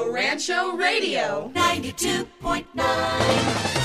Rancho 0.00 0.76
Radio. 0.76 1.50
92.9 1.54 3.82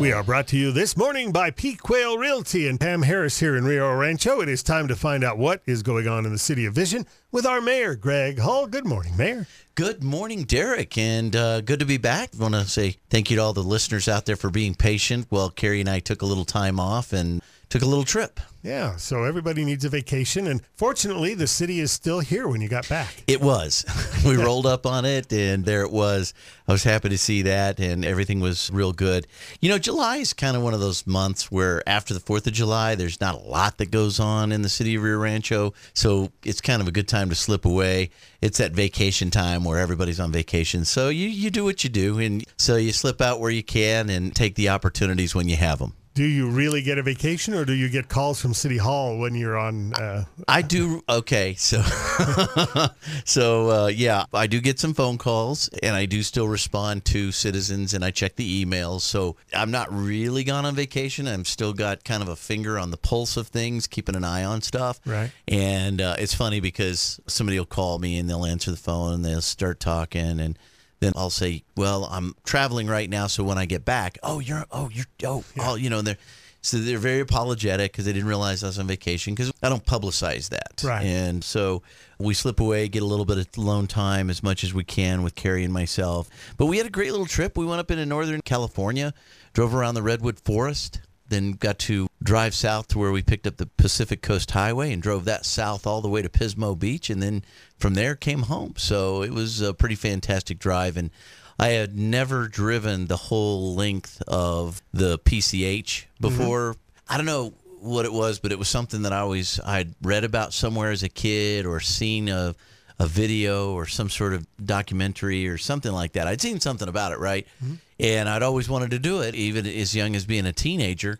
We 0.00 0.12
are 0.12 0.22
brought 0.22 0.46
to 0.48 0.56
you 0.56 0.70
this 0.70 0.96
morning 0.96 1.32
by 1.32 1.50
Peak 1.50 1.82
Quail 1.82 2.18
Realty 2.18 2.68
and 2.68 2.78
Pam 2.78 3.02
Harris 3.02 3.40
here 3.40 3.56
in 3.56 3.64
Rio 3.64 3.92
Rancho. 3.92 4.40
It 4.40 4.48
is 4.48 4.62
time 4.62 4.86
to 4.86 4.94
find 4.94 5.24
out 5.24 5.38
what 5.38 5.60
is 5.66 5.82
going 5.82 6.06
on 6.06 6.24
in 6.24 6.30
the 6.30 6.38
city 6.38 6.66
of 6.66 6.74
Vision 6.74 7.04
with 7.30 7.46
our 7.46 7.60
mayor, 7.60 7.94
Greg 7.94 8.38
Hull. 8.38 8.66
Good 8.66 8.86
morning, 8.86 9.16
Mayor. 9.16 9.46
Good 9.74 10.02
morning, 10.02 10.44
Derek, 10.44 10.98
and 10.98 11.36
uh, 11.36 11.60
good 11.60 11.78
to 11.80 11.86
be 11.86 11.98
back. 11.98 12.30
I 12.34 12.42
want 12.42 12.54
to 12.54 12.64
say 12.64 12.96
thank 13.10 13.30
you 13.30 13.36
to 13.36 13.42
all 13.42 13.52
the 13.52 13.62
listeners 13.62 14.08
out 14.08 14.26
there 14.26 14.36
for 14.36 14.50
being 14.50 14.74
patient 14.74 15.26
while 15.28 15.50
Carrie 15.50 15.80
and 15.80 15.88
I 15.88 16.00
took 16.00 16.22
a 16.22 16.26
little 16.26 16.44
time 16.44 16.80
off 16.80 17.12
and 17.12 17.42
took 17.68 17.82
a 17.82 17.86
little 17.86 18.04
trip. 18.04 18.40
Yeah, 18.62 18.96
so 18.96 19.22
everybody 19.22 19.64
needs 19.64 19.84
a 19.84 19.88
vacation, 19.88 20.48
and 20.48 20.60
fortunately, 20.74 21.34
the 21.34 21.46
city 21.46 21.78
is 21.78 21.92
still 21.92 22.18
here 22.18 22.48
when 22.48 22.60
you 22.60 22.68
got 22.68 22.88
back. 22.88 23.22
It 23.28 23.40
was. 23.40 23.84
we 24.26 24.36
rolled 24.36 24.66
up 24.66 24.84
on 24.84 25.04
it, 25.04 25.32
and 25.32 25.64
there 25.64 25.82
it 25.82 25.92
was. 25.92 26.34
I 26.66 26.72
was 26.72 26.82
happy 26.82 27.08
to 27.08 27.18
see 27.18 27.42
that, 27.42 27.78
and 27.78 28.04
everything 28.04 28.40
was 28.40 28.68
real 28.72 28.92
good. 28.92 29.28
You 29.60 29.68
know, 29.68 29.78
July 29.78 30.16
is 30.16 30.32
kind 30.32 30.56
of 30.56 30.62
one 30.62 30.74
of 30.74 30.80
those 30.80 31.06
months 31.06 31.52
where 31.52 31.88
after 31.88 32.12
the 32.12 32.20
4th 32.20 32.48
of 32.48 32.52
July, 32.52 32.96
there's 32.96 33.20
not 33.20 33.36
a 33.36 33.38
lot 33.38 33.78
that 33.78 33.92
goes 33.92 34.18
on 34.18 34.50
in 34.50 34.62
the 34.62 34.68
city 34.68 34.96
of 34.96 35.02
Rio 35.02 35.18
Rancho, 35.18 35.72
so 35.94 36.32
it's 36.44 36.60
kind 36.60 36.82
of 36.82 36.88
a 36.88 36.92
good 36.92 37.06
time 37.06 37.17
to 37.26 37.34
slip 37.34 37.64
away. 37.64 38.10
It's 38.40 38.58
that 38.58 38.72
vacation 38.72 39.30
time 39.30 39.64
where 39.64 39.78
everybody's 39.78 40.20
on 40.20 40.32
vacation, 40.32 40.84
so 40.84 41.08
you, 41.08 41.28
you 41.28 41.50
do 41.50 41.64
what 41.64 41.82
you 41.82 41.90
do, 41.90 42.18
and 42.18 42.44
so 42.56 42.76
you 42.76 42.92
slip 42.92 43.20
out 43.20 43.40
where 43.40 43.50
you 43.50 43.62
can 43.62 44.08
and 44.10 44.34
take 44.34 44.54
the 44.54 44.68
opportunities 44.68 45.34
when 45.34 45.48
you 45.48 45.56
have 45.56 45.78
them. 45.80 45.94
Do 46.18 46.24
you 46.24 46.50
really 46.50 46.82
get 46.82 46.98
a 46.98 47.02
vacation, 47.04 47.54
or 47.54 47.64
do 47.64 47.72
you 47.72 47.88
get 47.88 48.08
calls 48.08 48.40
from 48.40 48.52
City 48.52 48.76
Hall 48.76 49.18
when 49.18 49.36
you're 49.36 49.56
on? 49.56 49.94
Uh, 49.94 50.24
I 50.48 50.62
do 50.62 51.00
okay, 51.08 51.54
so 51.54 51.80
so 53.24 53.70
uh, 53.70 53.86
yeah, 53.86 54.24
I 54.34 54.48
do 54.48 54.60
get 54.60 54.80
some 54.80 54.94
phone 54.94 55.16
calls, 55.16 55.68
and 55.80 55.94
I 55.94 56.06
do 56.06 56.24
still 56.24 56.48
respond 56.48 57.04
to 57.04 57.30
citizens, 57.30 57.94
and 57.94 58.04
I 58.04 58.10
check 58.10 58.34
the 58.34 58.64
emails. 58.64 59.02
So 59.02 59.36
I'm 59.54 59.70
not 59.70 59.92
really 59.92 60.42
gone 60.42 60.64
on 60.66 60.74
vacation. 60.74 61.28
I'm 61.28 61.44
still 61.44 61.72
got 61.72 62.02
kind 62.02 62.20
of 62.20 62.28
a 62.28 62.34
finger 62.34 62.80
on 62.80 62.90
the 62.90 62.96
pulse 62.96 63.36
of 63.36 63.46
things, 63.46 63.86
keeping 63.86 64.16
an 64.16 64.24
eye 64.24 64.42
on 64.42 64.60
stuff. 64.60 64.98
Right. 65.06 65.30
And 65.46 66.00
uh, 66.00 66.16
it's 66.18 66.34
funny 66.34 66.58
because 66.58 67.20
somebody 67.28 67.60
will 67.60 67.64
call 67.64 68.00
me 68.00 68.18
and 68.18 68.28
they'll 68.28 68.44
answer 68.44 68.72
the 68.72 68.76
phone 68.76 69.14
and 69.14 69.24
they'll 69.24 69.40
start 69.40 69.78
talking 69.78 70.40
and. 70.40 70.58
Then 71.00 71.12
I'll 71.16 71.30
say, 71.30 71.62
"Well, 71.76 72.08
I'm 72.10 72.34
traveling 72.44 72.88
right 72.88 73.08
now, 73.08 73.28
so 73.28 73.44
when 73.44 73.58
I 73.58 73.66
get 73.66 73.84
back, 73.84 74.18
oh, 74.22 74.40
you're, 74.40 74.64
oh, 74.70 74.90
you're, 74.92 75.06
oh, 75.24 75.44
oh 75.60 75.74
you 75.76 75.90
know, 75.90 76.02
they're 76.02 76.18
so 76.60 76.78
they're 76.78 76.98
very 76.98 77.20
apologetic 77.20 77.92
because 77.92 78.04
they 78.04 78.12
didn't 78.12 78.28
realize 78.28 78.64
I 78.64 78.66
was 78.66 78.78
on 78.78 78.86
vacation 78.86 79.34
because 79.34 79.52
I 79.62 79.68
don't 79.68 79.84
publicize 79.84 80.48
that. 80.50 80.82
Right. 80.82 81.04
And 81.04 81.42
so 81.42 81.82
we 82.18 82.34
slip 82.34 82.58
away, 82.60 82.88
get 82.88 83.02
a 83.02 83.06
little 83.06 83.24
bit 83.24 83.38
of 83.38 83.46
alone 83.56 83.86
time 83.86 84.28
as 84.28 84.42
much 84.42 84.64
as 84.64 84.74
we 84.74 84.84
can 84.84 85.22
with 85.22 85.34
Carrie 85.34 85.64
and 85.64 85.72
myself. 85.72 86.28
But 86.56 86.66
we 86.66 86.78
had 86.78 86.86
a 86.86 86.90
great 86.90 87.12
little 87.12 87.26
trip. 87.26 87.56
We 87.56 87.64
went 87.64 87.80
up 87.80 87.90
into 87.90 88.04
Northern 88.06 88.40
California, 88.42 89.14
drove 89.52 89.74
around 89.74 89.94
the 89.94 90.02
Redwood 90.02 90.40
Forest, 90.40 91.00
then 91.28 91.52
got 91.52 91.78
to 91.80 92.08
drive 92.22 92.54
south 92.54 92.88
to 92.88 92.98
where 92.98 93.12
we 93.12 93.22
picked 93.22 93.46
up 93.46 93.56
the 93.56 93.66
Pacific 93.66 94.22
Coast 94.22 94.50
Highway 94.50 94.92
and 94.92 95.02
drove 95.02 95.24
that 95.26 95.44
south 95.44 95.86
all 95.86 96.00
the 96.00 96.08
way 96.08 96.22
to 96.22 96.28
Pismo 96.28 96.78
Beach. 96.78 97.10
And 97.10 97.22
then 97.22 97.44
from 97.78 97.94
there 97.94 98.14
came 98.14 98.42
home. 98.42 98.74
So 98.76 99.22
it 99.22 99.32
was 99.32 99.60
a 99.60 99.74
pretty 99.74 99.94
fantastic 99.94 100.58
drive. 100.58 100.96
And 100.96 101.10
I 101.58 101.68
had 101.68 101.96
never 101.96 102.48
driven 102.48 103.06
the 103.06 103.16
whole 103.16 103.74
length 103.74 104.22
of 104.26 104.82
the 104.92 105.18
PCH 105.18 105.84
mm-hmm. 105.84 106.20
before. 106.20 106.76
I 107.08 107.16
don't 107.16 107.26
know 107.26 107.54
what 107.80 108.04
it 108.04 108.12
was, 108.12 108.38
but 108.38 108.52
it 108.52 108.58
was 108.58 108.68
something 108.68 109.02
that 109.02 109.12
I 109.12 109.18
always 109.18 109.60
I'd 109.60 109.94
read 110.02 110.24
about 110.24 110.52
somewhere 110.52 110.90
as 110.90 111.02
a 111.02 111.08
kid 111.08 111.66
or 111.66 111.80
seen 111.80 112.28
a 112.28 112.54
a 113.00 113.06
video 113.06 113.74
or 113.74 113.86
some 113.86 114.10
sort 114.10 114.32
of 114.32 114.46
documentary 114.64 115.48
or 115.48 115.56
something 115.56 115.92
like 115.92 116.12
that. 116.12 116.26
I'd 116.26 116.40
seen 116.40 116.58
something 116.60 116.88
about 116.88 117.12
it, 117.12 117.18
right? 117.18 117.46
Mm-hmm. 117.62 117.74
And 118.00 118.28
I'd 118.28 118.42
always 118.42 118.68
wanted 118.68 118.90
to 118.92 118.98
do 118.98 119.20
it, 119.20 119.34
even 119.34 119.66
as 119.66 119.94
young 119.94 120.14
as 120.14 120.24
being 120.24 120.46
a 120.46 120.52
teenager. 120.52 121.18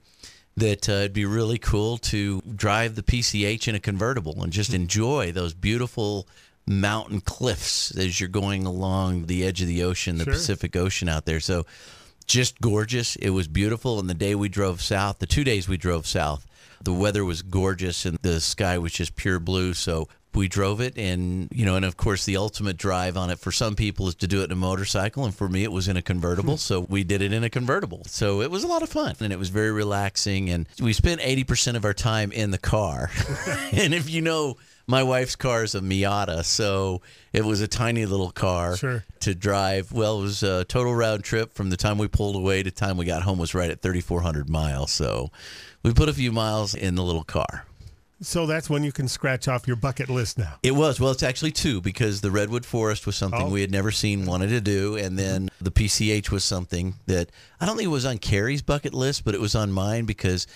That 0.56 0.88
uh, 0.88 0.92
it'd 0.92 1.12
be 1.12 1.24
really 1.24 1.58
cool 1.58 1.98
to 1.98 2.40
drive 2.42 2.96
the 2.96 3.02
PCH 3.04 3.68
in 3.68 3.76
a 3.76 3.80
convertible 3.80 4.42
and 4.42 4.52
just 4.52 4.74
enjoy 4.74 5.30
those 5.30 5.54
beautiful 5.54 6.26
mountain 6.66 7.20
cliffs 7.20 7.96
as 7.96 8.18
you're 8.18 8.28
going 8.28 8.66
along 8.66 9.26
the 9.26 9.44
edge 9.44 9.62
of 9.62 9.68
the 9.68 9.84
ocean, 9.84 10.18
the 10.18 10.24
Sure. 10.24 10.32
Pacific 10.32 10.74
Ocean 10.74 11.08
out 11.08 11.26
there. 11.26 11.38
So 11.38 11.64
just 12.26 12.60
gorgeous. 12.60 13.14
It 13.16 13.30
was 13.30 13.46
beautiful. 13.46 14.00
And 14.00 14.10
the 14.10 14.14
day 14.14 14.34
we 14.34 14.48
drove 14.48 14.82
south, 14.82 15.20
the 15.20 15.26
two 15.26 15.44
days 15.44 15.68
we 15.68 15.76
drove 15.76 16.08
south, 16.08 16.44
the 16.82 16.92
weather 16.92 17.24
was 17.24 17.42
gorgeous 17.42 18.04
and 18.04 18.18
the 18.22 18.40
sky 18.40 18.78
was 18.78 18.92
just 18.92 19.14
pure 19.14 19.38
blue. 19.38 19.74
So 19.74 20.08
we 20.34 20.46
drove 20.46 20.80
it 20.80 20.96
and 20.96 21.48
you 21.52 21.64
know 21.64 21.74
and 21.76 21.84
of 21.84 21.96
course 21.96 22.24
the 22.24 22.36
ultimate 22.36 22.76
drive 22.76 23.16
on 23.16 23.30
it 23.30 23.38
for 23.38 23.50
some 23.50 23.74
people 23.74 24.06
is 24.08 24.14
to 24.14 24.26
do 24.26 24.40
it 24.42 24.44
in 24.44 24.52
a 24.52 24.56
motorcycle 24.56 25.24
and 25.24 25.34
for 25.34 25.48
me 25.48 25.64
it 25.64 25.72
was 25.72 25.88
in 25.88 25.96
a 25.96 26.02
convertible. 26.02 26.54
Hmm. 26.54 26.58
So 26.58 26.80
we 26.80 27.02
did 27.04 27.22
it 27.22 27.32
in 27.32 27.42
a 27.44 27.50
convertible. 27.50 28.02
So 28.06 28.40
it 28.42 28.50
was 28.50 28.62
a 28.62 28.66
lot 28.66 28.82
of 28.82 28.88
fun 28.88 29.14
and 29.20 29.32
it 29.32 29.38
was 29.38 29.48
very 29.48 29.72
relaxing 29.72 30.50
and 30.50 30.66
we 30.80 30.92
spent 30.92 31.20
80% 31.20 31.76
of 31.76 31.84
our 31.84 31.94
time 31.94 32.30
in 32.32 32.50
the 32.50 32.58
car. 32.58 33.10
And 33.72 33.92
if 33.94 34.08
you 34.08 34.22
know 34.22 34.56
my 34.86 35.02
wife's 35.02 35.36
car 35.36 35.62
is 35.64 35.74
a 35.74 35.80
Miata 35.80 36.44
so 36.44 37.02
it 37.32 37.44
was 37.44 37.60
a 37.60 37.68
tiny 37.68 38.06
little 38.06 38.30
car 38.30 38.76
Sure. 38.76 39.04
to 39.20 39.34
drive. 39.34 39.92
Well 39.92 40.20
it 40.20 40.22
was 40.22 40.42
a 40.42 40.64
total 40.64 40.94
round 40.94 41.24
trip 41.24 41.52
from 41.54 41.70
the 41.70 41.76
time 41.76 41.98
we 41.98 42.08
pulled 42.08 42.36
away 42.36 42.62
to 42.62 42.70
the 42.70 42.76
time 42.76 42.96
we 42.96 43.04
got 43.06 43.22
home 43.22 43.38
was 43.38 43.54
right 43.54 43.70
at 43.70 43.80
3400 43.82 44.48
miles. 44.48 44.92
So 44.92 45.30
we 45.82 45.92
put 45.92 46.08
a 46.08 46.12
few 46.14 46.32
miles 46.32 46.74
in 46.74 46.94
the 46.94 47.02
little 47.02 47.24
car 47.24 47.64
so 48.20 48.46
that's 48.46 48.68
when 48.68 48.82
you 48.82 48.92
can 48.92 49.06
scratch 49.06 49.46
off 49.46 49.66
your 49.66 49.76
bucket 49.76 50.08
list 50.08 50.38
now. 50.38 50.54
It 50.62 50.72
was. 50.72 50.98
Well, 50.98 51.10
it's 51.10 51.22
actually 51.22 51.52
two 51.52 51.80
because 51.80 52.20
the 52.20 52.30
Redwood 52.30 52.66
Forest 52.66 53.06
was 53.06 53.16
something 53.16 53.42
Oh. 53.42 53.50
we 53.50 53.60
had 53.60 53.70
never 53.70 53.90
seen, 53.90 54.26
wanted 54.26 54.48
to 54.48 54.60
do. 54.60 54.96
And 54.96 55.08
mm-hmm. 55.08 55.16
then 55.16 55.50
the 55.60 55.70
PCH 55.70 56.30
was 56.30 56.44
something 56.44 56.94
that 57.06 57.30
I 57.60 57.66
don't 57.66 57.76
think 57.76 57.86
it 57.86 57.90
was 57.90 58.06
on 58.06 58.18
Carrie's 58.18 58.62
bucket 58.62 58.92
list, 58.92 59.24
but 59.24 59.34
it 59.34 59.40
was 59.40 59.54
on 59.54 59.70
mine 59.70 60.04
because 60.04 60.46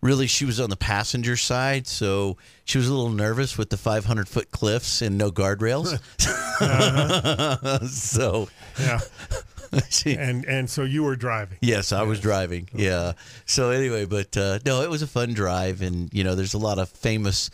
really 0.00 0.26
she 0.26 0.44
was 0.44 0.60
on 0.60 0.70
the 0.70 0.76
passenger 0.76 1.36
side. 1.36 1.86
So 1.86 2.36
she 2.64 2.78
was 2.78 2.88
a 2.88 2.94
little 2.94 3.10
nervous 3.10 3.58
with 3.58 3.70
the 3.70 3.76
500 3.76 4.28
foot 4.28 4.50
cliffs 4.50 5.02
and 5.02 5.18
no 5.18 5.30
guardrails. 5.30 5.98
so 7.88 8.48
Yeah, 8.78 9.00
she, 9.90 10.16
and 10.16 10.44
and 10.44 10.68
so 10.68 10.82
you 10.82 11.02
were 11.02 11.16
driving. 11.16 11.58
Yes, 11.60 11.92
I 11.92 12.02
was 12.02 12.20
driving. 12.20 12.68
Yeah. 12.74 13.12
So 13.46 13.70
anyway, 13.70 14.04
but 14.04 14.36
uh, 14.36 14.58
no, 14.64 14.82
it 14.82 14.90
was 14.90 15.02
a 15.02 15.06
fun 15.06 15.32
drive, 15.32 15.82
and 15.82 16.12
you 16.12 16.24
know, 16.24 16.34
there's 16.34 16.54
a 16.54 16.58
lot 16.58 16.78
of 16.78 16.88
famous 16.88 17.50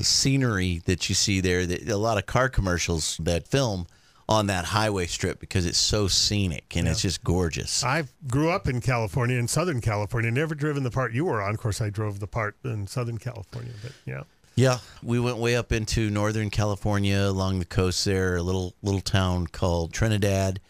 scenery 0.00 0.82
that 0.86 1.08
you 1.08 1.14
see 1.14 1.40
there. 1.40 1.66
That 1.66 1.88
a 1.88 1.96
lot 1.96 2.18
of 2.18 2.26
car 2.26 2.48
commercials 2.48 3.18
that 3.22 3.46
film 3.46 3.86
on 4.30 4.46
that 4.46 4.64
highway 4.64 5.06
strip 5.06 5.40
because 5.40 5.66
it's 5.66 5.78
so 5.78 6.06
scenic 6.06 6.76
and 6.76 6.86
it's 6.86 7.02
just 7.02 7.22
gorgeous. 7.24 7.82
I 7.82 8.04
grew 8.28 8.48
up 8.50 8.68
in 8.68 8.80
California, 8.80 9.36
in 9.36 9.48
Southern 9.48 9.80
California. 9.80 10.30
Never 10.30 10.54
driven 10.54 10.84
the 10.84 10.90
part 10.90 11.12
you 11.12 11.24
were 11.24 11.42
on. 11.42 11.52
Of 11.52 11.58
course, 11.60 11.80
I 11.80 11.90
drove 11.90 12.20
the 12.20 12.28
part 12.28 12.56
in 12.64 12.86
Southern 12.86 13.18
California, 13.18 13.72
but 13.82 13.92
yeah. 14.06 14.22
Yeah, 14.54 14.78
we 15.02 15.18
went 15.18 15.38
way 15.38 15.56
up 15.56 15.72
into 15.72 16.10
Northern 16.10 16.50
California 16.50 17.18
along 17.18 17.58
the 17.58 17.64
coast 17.64 18.04
there, 18.04 18.36
a 18.36 18.42
little 18.42 18.74
little 18.82 19.00
town 19.00 19.46
called 19.46 19.92
Trinidad, 19.92 20.60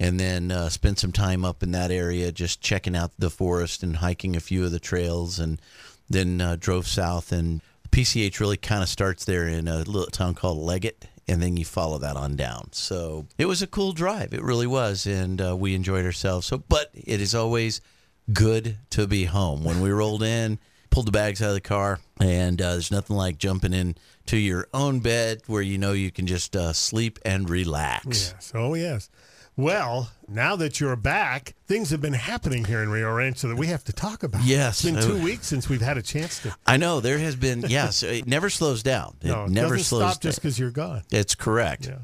and 0.00 0.18
then 0.18 0.50
uh, 0.50 0.68
spent 0.68 0.98
some 0.98 1.12
time 1.12 1.44
up 1.44 1.62
in 1.62 1.70
that 1.72 1.90
area 1.90 2.32
just 2.32 2.60
checking 2.60 2.96
out 2.96 3.12
the 3.18 3.30
forest 3.30 3.82
and 3.82 3.96
hiking 3.96 4.34
a 4.36 4.40
few 4.40 4.64
of 4.64 4.72
the 4.72 4.80
trails, 4.80 5.38
and 5.38 5.60
then 6.10 6.40
uh, 6.40 6.56
drove 6.58 6.86
south. 6.86 7.30
And 7.30 7.60
PCH 7.90 8.40
really 8.40 8.56
kind 8.56 8.82
of 8.82 8.88
starts 8.88 9.24
there 9.24 9.46
in 9.46 9.68
a 9.68 9.78
little 9.78 10.06
town 10.06 10.34
called 10.34 10.58
Leggett, 10.58 11.06
and 11.28 11.42
then 11.42 11.56
you 11.56 11.64
follow 11.64 11.98
that 11.98 12.16
on 12.16 12.36
down. 12.36 12.68
So 12.72 13.26
it 13.36 13.46
was 13.46 13.62
a 13.62 13.66
cool 13.66 13.92
drive, 13.92 14.32
it 14.32 14.42
really 14.42 14.66
was, 14.66 15.06
and 15.06 15.40
uh, 15.40 15.56
we 15.56 15.74
enjoyed 15.74 16.04
ourselves. 16.04 16.46
So, 16.46 16.58
but 16.58 16.90
it 16.94 17.20
is 17.20 17.34
always 17.34 17.80
good 18.32 18.78
to 18.90 19.06
be 19.06 19.24
home. 19.24 19.64
When 19.64 19.80
we 19.80 19.90
rolled 19.90 20.22
in, 20.22 20.58
pulled 20.90 21.06
the 21.06 21.12
bags 21.12 21.42
out 21.42 21.48
of 21.48 21.54
the 21.54 21.60
car, 21.60 22.00
and 22.20 22.60
uh, 22.60 22.72
there's 22.72 22.90
nothing 22.90 23.16
like 23.16 23.38
jumping 23.38 23.72
in 23.72 23.96
to 24.26 24.36
your 24.36 24.68
own 24.74 25.00
bed 25.00 25.42
where 25.46 25.62
you 25.62 25.78
know 25.78 25.92
you 25.92 26.10
can 26.10 26.26
just 26.26 26.56
uh, 26.56 26.72
sleep 26.72 27.18
and 27.24 27.48
relax. 27.48 28.32
Yes. 28.34 28.52
Oh, 28.54 28.74
yes. 28.74 29.08
Well, 29.58 30.08
now 30.28 30.54
that 30.54 30.78
you're 30.78 30.94
back, 30.94 31.56
things 31.66 31.90
have 31.90 32.00
been 32.00 32.12
happening 32.12 32.64
here 32.64 32.80
in 32.80 32.90
Rio 32.90 33.12
Rancho 33.12 33.48
that 33.48 33.56
we 33.56 33.66
have 33.66 33.82
to 33.84 33.92
talk 33.92 34.22
about. 34.22 34.44
Yes. 34.44 34.84
It's 34.84 34.94
been 34.94 35.02
two 35.04 35.18
Uh, 35.18 35.24
weeks 35.24 35.48
since 35.48 35.68
we've 35.68 35.80
had 35.82 35.98
a 35.98 36.02
chance 36.02 36.38
to. 36.42 36.54
I 36.64 36.76
know 36.76 37.00
there 37.00 37.18
has 37.18 37.34
been, 37.34 37.64
yes, 37.66 38.02
it 38.04 38.28
never 38.28 38.50
slows 38.50 38.84
down. 38.84 39.16
It 39.20 39.26
No, 39.26 39.46
it 39.46 39.50
never 39.50 39.70
doesn't 39.70 39.84
slows 39.86 40.12
stop 40.12 40.22
just 40.22 40.38
because 40.40 40.60
you're 40.60 40.70
gone. 40.70 41.02
It's 41.10 41.34
correct. 41.34 41.88
Yeah. 41.88 41.98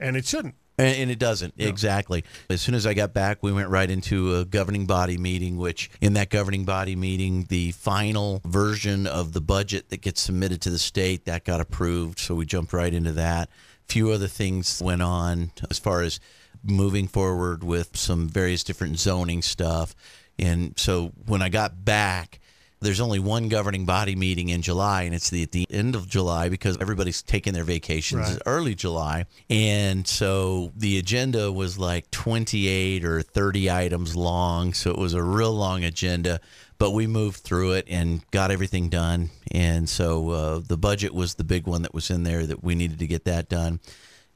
And 0.00 0.16
it 0.16 0.24
shouldn't. 0.24 0.54
And, 0.78 0.96
and 0.96 1.10
it 1.10 1.18
doesn't 1.18 1.52
exactly. 1.58 2.24
As 2.48 2.62
soon 2.62 2.74
as 2.74 2.86
I 2.86 2.94
got 2.94 3.12
back, 3.12 3.42
we 3.42 3.52
went 3.52 3.68
right 3.68 3.88
into 3.90 4.36
a 4.36 4.46
governing 4.46 4.86
body 4.86 5.18
meeting. 5.18 5.58
Which 5.58 5.90
in 6.00 6.14
that 6.14 6.30
governing 6.30 6.64
body 6.64 6.96
meeting, 6.96 7.44
the 7.50 7.72
final 7.72 8.40
version 8.46 9.06
of 9.06 9.34
the 9.34 9.42
budget 9.42 9.90
that 9.90 10.00
gets 10.00 10.22
submitted 10.22 10.62
to 10.62 10.70
the 10.70 10.78
state 10.78 11.26
that 11.26 11.44
got 11.44 11.60
approved. 11.60 12.18
So 12.18 12.34
we 12.34 12.46
jumped 12.46 12.72
right 12.72 12.92
into 12.94 13.12
that. 13.12 13.50
A 13.88 13.92
few 13.92 14.10
other 14.10 14.26
things 14.26 14.80
went 14.82 15.02
on 15.02 15.52
as 15.70 15.78
far 15.78 16.00
as 16.00 16.18
moving 16.64 17.08
forward 17.08 17.62
with 17.64 17.96
some 17.96 18.28
various 18.28 18.64
different 18.64 18.98
zoning 18.98 19.42
stuff. 19.42 19.94
And 20.38 20.74
so 20.78 21.12
when 21.26 21.42
I 21.42 21.48
got 21.48 21.84
back, 21.84 22.40
there's 22.80 23.00
only 23.00 23.18
one 23.18 23.48
governing 23.48 23.86
body 23.86 24.14
meeting 24.14 24.50
in 24.50 24.60
July, 24.60 25.02
and 25.04 25.14
it's 25.14 25.30
the, 25.30 25.42
at 25.44 25.52
the 25.52 25.66
end 25.70 25.94
of 25.94 26.06
July 26.06 26.50
because 26.50 26.76
everybody's 26.82 27.22
taking 27.22 27.54
their 27.54 27.64
vacations 27.64 28.28
Right. 28.32 28.38
early 28.44 28.74
July. 28.74 29.24
And 29.48 30.06
so 30.06 30.70
the 30.76 30.98
agenda 30.98 31.50
was 31.50 31.78
like 31.78 32.10
28 32.10 33.04
or 33.06 33.22
30 33.22 33.70
items 33.70 34.14
long. 34.14 34.74
So 34.74 34.90
it 34.90 34.98
was 34.98 35.14
a 35.14 35.22
real 35.22 35.54
long 35.54 35.82
agenda, 35.82 36.40
but 36.78 36.90
we 36.90 37.06
moved 37.06 37.38
through 37.38 37.72
it 37.72 37.86
and 37.88 38.22
got 38.32 38.50
everything 38.50 38.90
done. 38.90 39.30
And 39.50 39.88
so 39.88 40.28
uh, 40.30 40.60
the 40.66 40.76
budget 40.76 41.14
was 41.14 41.36
the 41.36 41.44
big 41.44 41.66
one 41.66 41.82
that 41.82 41.94
was 41.94 42.10
in 42.10 42.24
there 42.24 42.44
that 42.44 42.62
we 42.62 42.74
needed 42.74 42.98
to 42.98 43.06
get 43.06 43.24
that 43.24 43.48
done. 43.48 43.80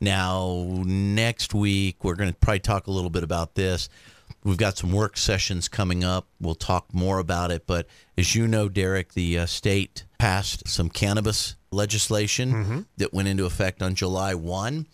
Now, 0.01 0.65
next 0.85 1.55
week, 1.55 2.05
we're 2.05 2.15
going 2.15 2.31
to 2.31 2.37
probably 2.37 2.61
talk 2.61 2.87
a 2.87 2.91
little 2.91 3.11
bit 3.11 3.23
about 3.25 3.55
this. 3.55 3.89
We've 4.45 4.57
got 4.57 4.79
some 4.79 4.93
work 4.93 5.17
sessions 5.17 5.69
coming 5.69 6.05
up. 6.05 6.27
We'll 6.41 6.55
talk 6.55 6.95
more 6.95 7.19
about 7.19 7.51
it. 7.51 7.67
But 7.67 7.87
as 8.17 8.35
you 8.35 8.47
know, 8.47 8.69
Derek, 8.69 9.15
the 9.15 9.39
uh, 9.41 9.47
state 9.47 10.05
passed 10.19 10.69
some 10.69 10.89
cannabis 10.89 11.57
legislation 11.71 12.87
that 12.97 13.13
went 13.13 13.29
into 13.29 13.47
effect 13.47 13.83
on 13.83 13.95
July 13.95 14.35
1. 14.35 14.87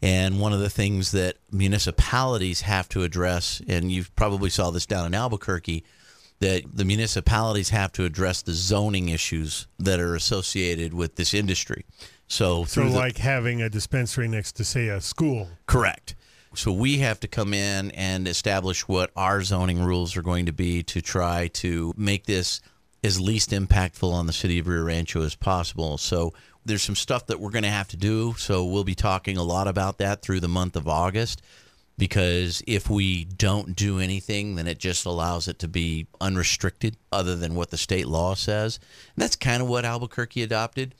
And 0.00 0.38
one 0.38 0.52
of 0.52 0.60
the 0.60 0.70
things 0.70 1.12
that 1.12 1.36
municipalities 1.50 2.60
have 2.62 2.88
to 2.90 3.02
address, 3.02 3.62
and 3.66 3.90
you 3.90 4.04
probably 4.16 4.50
saw 4.50 4.70
this 4.70 4.86
down 4.86 5.06
in 5.06 5.14
Albuquerque, 5.14 5.82
that 6.40 6.62
the 6.74 6.84
municipalities 6.84 7.70
have 7.70 7.90
to 7.92 8.04
address 8.04 8.42
the 8.42 8.52
zoning 8.52 9.08
issues 9.08 9.66
that 9.78 10.00
are 10.00 10.14
associated 10.14 10.92
with 10.92 11.16
this 11.16 11.32
industry. 11.32 11.84
So, 12.26 12.64
So, 12.64 12.82
through 12.82 12.90
the, 12.90 12.96
like 12.96 13.18
having 13.18 13.62
a 13.62 13.68
dispensary 13.68 14.28
next 14.28 14.52
to, 14.52 14.64
say, 14.64 14.88
a 14.88 15.00
school. 15.00 15.48
Correct. 15.66 16.14
So 16.54 16.72
we 16.72 16.98
have 16.98 17.18
to 17.20 17.28
come 17.28 17.52
in 17.52 17.90
and 17.92 18.28
establish 18.28 18.86
what 18.86 19.10
our 19.16 19.42
zoning 19.42 19.82
rules 19.82 20.16
are 20.16 20.22
going 20.22 20.46
to 20.46 20.52
be 20.52 20.82
to 20.84 21.00
try 21.00 21.48
to 21.48 21.92
make 21.96 22.26
this 22.26 22.60
as 23.02 23.20
least 23.20 23.50
impactful 23.50 24.10
on 24.10 24.26
the 24.26 24.32
city 24.32 24.60
of 24.60 24.68
Rio 24.68 24.84
Rancho 24.84 25.22
as 25.22 25.34
possible. 25.34 25.98
So 25.98 26.32
there's 26.64 26.82
some 26.82 26.94
stuff 26.94 27.26
that 27.26 27.40
we're 27.40 27.50
going 27.50 27.64
to 27.64 27.70
have 27.70 27.88
to 27.88 27.96
do. 27.96 28.34
So 28.38 28.64
we'll 28.64 28.84
be 28.84 28.94
talking 28.94 29.36
a 29.36 29.42
lot 29.42 29.66
about 29.66 29.98
that 29.98 30.22
through 30.22 30.40
the 30.40 30.48
month 30.48 30.76
of 30.76 30.86
August 30.88 31.42
because 31.96 32.62
if 32.66 32.90
we 32.90 33.24
don't 33.24 33.76
do 33.76 34.00
anything, 34.00 34.56
then 34.56 34.66
it 34.66 34.78
just 34.78 35.06
allows 35.06 35.46
it 35.46 35.60
to 35.60 35.68
be 35.68 36.06
unrestricted 36.20 36.96
other 37.12 37.36
than 37.36 37.54
what 37.54 37.70
the 37.70 37.76
state 37.76 38.08
law 38.08 38.34
says. 38.34 38.80
And 39.14 39.22
that's 39.22 39.36
kind 39.36 39.62
of 39.62 39.68
what 39.68 39.84
Albuquerque 39.84 40.42
adopted. 40.42 40.94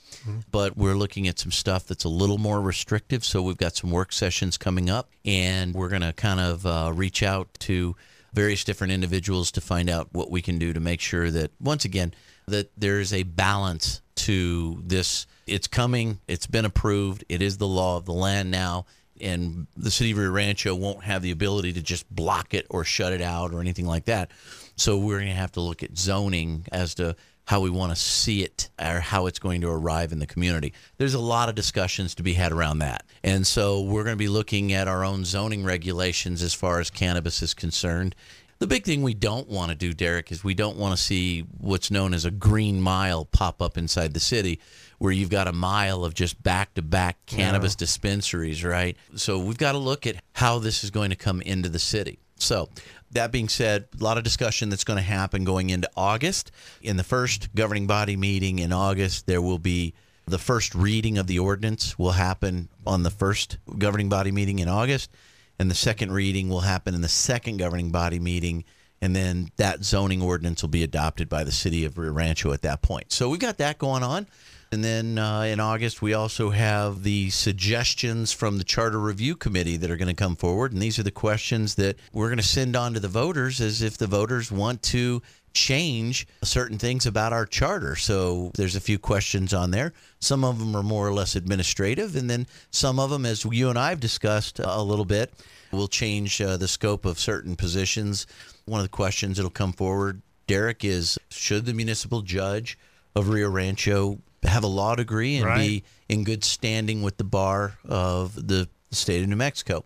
But 0.51 0.77
we're 0.77 0.95
looking 0.95 1.27
at 1.27 1.39
some 1.39 1.51
stuff 1.51 1.87
that's 1.87 2.05
a 2.05 2.09
little 2.09 2.39
more 2.39 2.61
restrictive. 2.61 3.25
So 3.25 3.43
we've 3.43 3.57
got 3.57 3.75
some 3.75 3.91
work 3.91 4.13
sessions 4.13 4.57
coming 4.57 4.89
up, 4.89 5.11
and 5.25 5.75
we're 5.75 5.89
going 5.89 6.03
to 6.03 6.13
kind 6.13 6.41
of 6.41 6.65
uh, 6.65 6.93
reach 6.95 7.23
out 7.23 7.49
to 7.61 7.97
various 8.33 8.65
different 8.65 8.93
individuals 8.93 9.51
to 9.53 9.61
find 9.61 9.91
out 9.91 10.09
what 10.13 10.31
we 10.31 10.43
can 10.43 10.59
do 10.59 10.73
to 10.73 10.81
make 10.81 11.01
sure 11.01 11.31
that, 11.31 11.51
once 11.61 11.85
again, 11.85 12.15
that 12.47 12.71
there 12.77 13.01
is 13.01 13.13
a 13.13 13.23
balance 13.25 14.01
to 14.17 14.81
this. 14.85 15.27
It's 15.47 15.67
coming, 15.67 16.21
it's 16.27 16.47
been 16.47 16.65
approved, 16.65 17.25
it 17.29 17.43
is 17.43 17.59
the 17.59 17.69
law 17.69 17.97
of 17.97 18.07
the 18.07 18.13
land 18.13 18.51
now 18.51 18.87
and 19.21 19.67
the 19.77 19.91
city 19.91 20.13
of 20.13 20.19
Rio 20.19 20.31
Rancho 20.31 20.75
won't 20.75 21.05
have 21.05 21.23
the 21.23 21.31
ability 21.31 21.73
to 21.75 21.83
just 21.83 22.09
block 22.15 22.55
it 22.55 22.67
or 22.71 22.85
shut 22.85 23.13
it 23.13 23.21
out 23.21 23.53
or 23.53 23.61
anything 23.61 23.87
like 23.87 24.07
that. 24.07 24.31
So 24.77 24.99
we're 24.99 25.19
going 25.19 25.29
to 25.29 25.35
have 25.35 25.53
to 25.53 25.61
look 25.61 25.83
at 25.83 25.97
zoning 25.97 26.67
as 26.73 26.95
to 26.97 27.17
how 27.47 27.61
we 27.61 27.71
want 27.71 27.93
to 27.93 27.97
see 27.97 28.43
it 28.43 28.71
or 28.81 29.01
how 29.01 29.27
it's 29.27 29.39
going 29.39 29.61
to 29.61 29.69
arrive 29.69 30.13
in 30.13 30.19
the 30.19 30.27
community. 30.27 30.73
There's 30.97 31.15
a 31.15 31.21
lot 31.21 31.49
of 31.49 31.55
discussions 31.55 32.15
to 32.17 32.23
be 32.23 32.33
had 32.33 32.53
around 32.53 32.79
that. 32.79 33.05
And 33.23 33.47
so 33.47 33.83
we're 33.83 34.05
going 34.05 34.17
to 34.17 34.19
be 34.19 34.29
looking 34.29 34.73
at 34.73 34.89
our 34.89 35.05
own 35.05 35.25
zoning 35.25 35.65
regulations 35.65 36.43
as 36.43 36.55
far 36.55 36.81
as 36.81 36.91
cannabis 36.91 37.43
is 37.43 37.55
concerned. 37.55 38.15
The 38.61 38.67
big 38.67 38.85
thing 38.85 39.03
we 39.03 39.15
don't 39.15 39.49
want 39.49 39.71
to 39.71 39.75
do, 39.75 39.93
Derek, 39.93 40.33
is 40.33 40.43
we 40.43 40.55
don't 40.55 40.79
want 40.79 40.97
to 40.97 41.03
see 41.03 41.41
what's 41.59 41.91
known 41.91 42.15
as 42.15 42.25
a 42.25 42.31
green 42.31 42.81
mile 42.81 43.27
pop 43.27 43.61
up 43.61 43.77
inside 43.77 44.15
the 44.15 44.21
city 44.21 44.61
where 44.99 45.13
you've 45.13 45.31
got 45.31 45.49
a 45.49 45.53
mile 45.53 46.05
of 46.05 46.15
just 46.15 46.43
back 46.43 46.75
to 46.75 46.83
back 46.83 47.25
cannabis 47.27 47.75
dispensaries, 47.75 48.65
right? 48.65 48.97
So 49.15 49.39
we've 49.39 49.59
got 49.59 49.73
to 49.73 49.79
look 49.79 50.07
at 50.07 50.17
how 50.35 50.59
this 50.59 50.85
is 50.85 50.91
going 50.91 51.11
to 51.11 51.17
come 51.17 51.41
into 51.43 51.69
the 51.69 51.79
city. 51.79 52.19
So, 52.37 52.69
that 53.13 53.31
being 53.31 53.49
said, 53.49 53.87
a 53.99 54.03
lot 54.03 54.19
of 54.19 54.25
discussion 54.25 54.71
that's 54.71 54.83
going 54.83 54.97
to 54.97 55.03
happen 55.03 55.45
going 55.45 55.71
into 55.71 55.89
August. 55.97 56.51
In 56.83 56.97
the 56.97 57.05
first 57.05 57.55
governing 57.55 57.87
body 57.87 58.17
meeting 58.17 58.59
in 58.59 58.73
August, 58.73 59.27
there 59.29 59.41
will 59.41 59.61
be 59.61 59.95
the 60.27 60.39
first 60.39 60.75
reading 60.75 61.19
of 61.19 61.27
the 61.27 61.39
ordinance 61.39 61.99
will 61.99 62.13
happen 62.13 62.69
on 62.87 63.03
the 63.03 63.11
first 63.11 63.59
governing 63.79 64.09
body 64.09 64.33
meeting 64.33 64.59
in 64.59 64.69
August, 64.69 65.11
and 65.59 65.71
the 65.71 65.75
second 65.75 66.13
reading 66.13 66.49
will 66.49 66.61
happen 66.61 66.95
in 66.95 67.03
the 67.03 67.09
second 67.09 67.59
governing 67.59 67.91
body 67.91 68.19
meeting, 68.19 68.65
and 69.01 69.15
then 69.15 69.51
that 69.57 69.85
zoning 69.85 70.23
ordinance 70.23 70.63
will 70.63 70.71
be 70.71 70.83
adopted 70.83 71.29
by 71.29 71.45
the 71.45 71.53
city 71.53 71.85
of 71.85 71.99
Rio 71.99 72.13
Rancho 72.13 72.53
at 72.53 72.63
that 72.63 72.83
point. 72.83 73.13
So 73.13 73.29
we've 73.29 73.41
got 73.41 73.59
that 73.59 73.79
going 73.79 74.03
on. 74.03 74.27
And 74.75 74.83
then 74.83 75.19
uh, 75.19 75.43
in 75.43 75.61
August, 75.61 76.03
we 76.03 76.15
also 76.15 76.51
have 76.51 77.05
the 77.05 77.31
suggestions 77.31 78.33
from 78.33 78.59
the 78.59 78.65
Charter 78.65 78.99
Review 78.99 79.37
Committee 79.37 79.77
that 79.77 79.89
are 79.89 79.97
going 79.97 80.09
to 80.09 80.15
come 80.15 80.35
forward. 80.35 80.73
And 80.73 80.83
these 80.83 80.99
are 80.99 81.05
the 81.05 81.13
questions 81.13 81.77
that 81.77 81.97
we're 82.13 82.27
going 82.27 82.39
to 82.39 82.43
send 82.43 82.75
on 82.75 82.93
to 82.95 82.99
the 82.99 83.07
voters 83.07 83.61
as 83.61 83.83
if 83.83 83.97
the 83.97 84.09
voters 84.09 84.51
want 84.51 84.83
to 84.83 85.23
change 85.53 86.27
certain 86.43 86.77
things 86.77 87.07
about 87.07 87.33
our 87.33 87.47
charter. 87.47 87.95
So 87.95 88.51
there's 88.57 88.75
a 88.75 88.81
few 88.81 88.99
questions 88.99 89.55
on 89.55 89.71
there. 89.71 89.93
Some 90.19 90.43
of 90.43 90.59
them 90.59 90.75
are 90.75 90.83
more 90.83 91.07
or 91.07 91.13
less 91.13 91.37
administrative. 91.37 92.17
And 92.17 92.29
then 92.29 92.49
some 92.73 92.99
of 92.99 93.11
them, 93.11 93.25
as 93.25 93.45
you 93.45 93.71
and 93.71 93.79
I 93.79 93.91
have 93.91 94.01
discussed 94.01 94.59
a 94.59 94.83
little 94.83 95.05
bit, 95.05 95.33
will 95.71 95.87
change 95.87 96.41
uh, 96.41 96.57
the 96.57 96.67
scope 96.67 97.05
of 97.05 97.21
certain 97.21 97.55
positions. 97.55 98.27
One 98.65 98.81
of 98.81 98.85
the 98.87 98.89
questions 98.89 99.37
that'll 99.37 99.51
come 99.53 99.73
forward, 99.73 100.21
Derek, 100.49 100.85
is 100.85 101.17
should 101.31 101.65
the 101.65 101.75
municipal 101.75 102.23
judge 102.23 102.77
of 103.15 103.29
Rio 103.29 103.49
Rancho 103.49 104.19
have 104.45 104.65
a 104.65 104.69
law 104.69 104.95
degree 104.95 105.37
and 105.37 105.47
Right. 105.47 105.59
be 105.59 105.85
in 106.09 106.25
good 106.25 106.45
standing 106.45 107.03
with 107.03 107.17
the 107.17 107.25
bar 107.25 107.79
of 107.85 108.35
the 108.35 108.69
state 108.91 109.23
of 109.23 109.29
New 109.29 109.37
Mexico. 109.37 109.85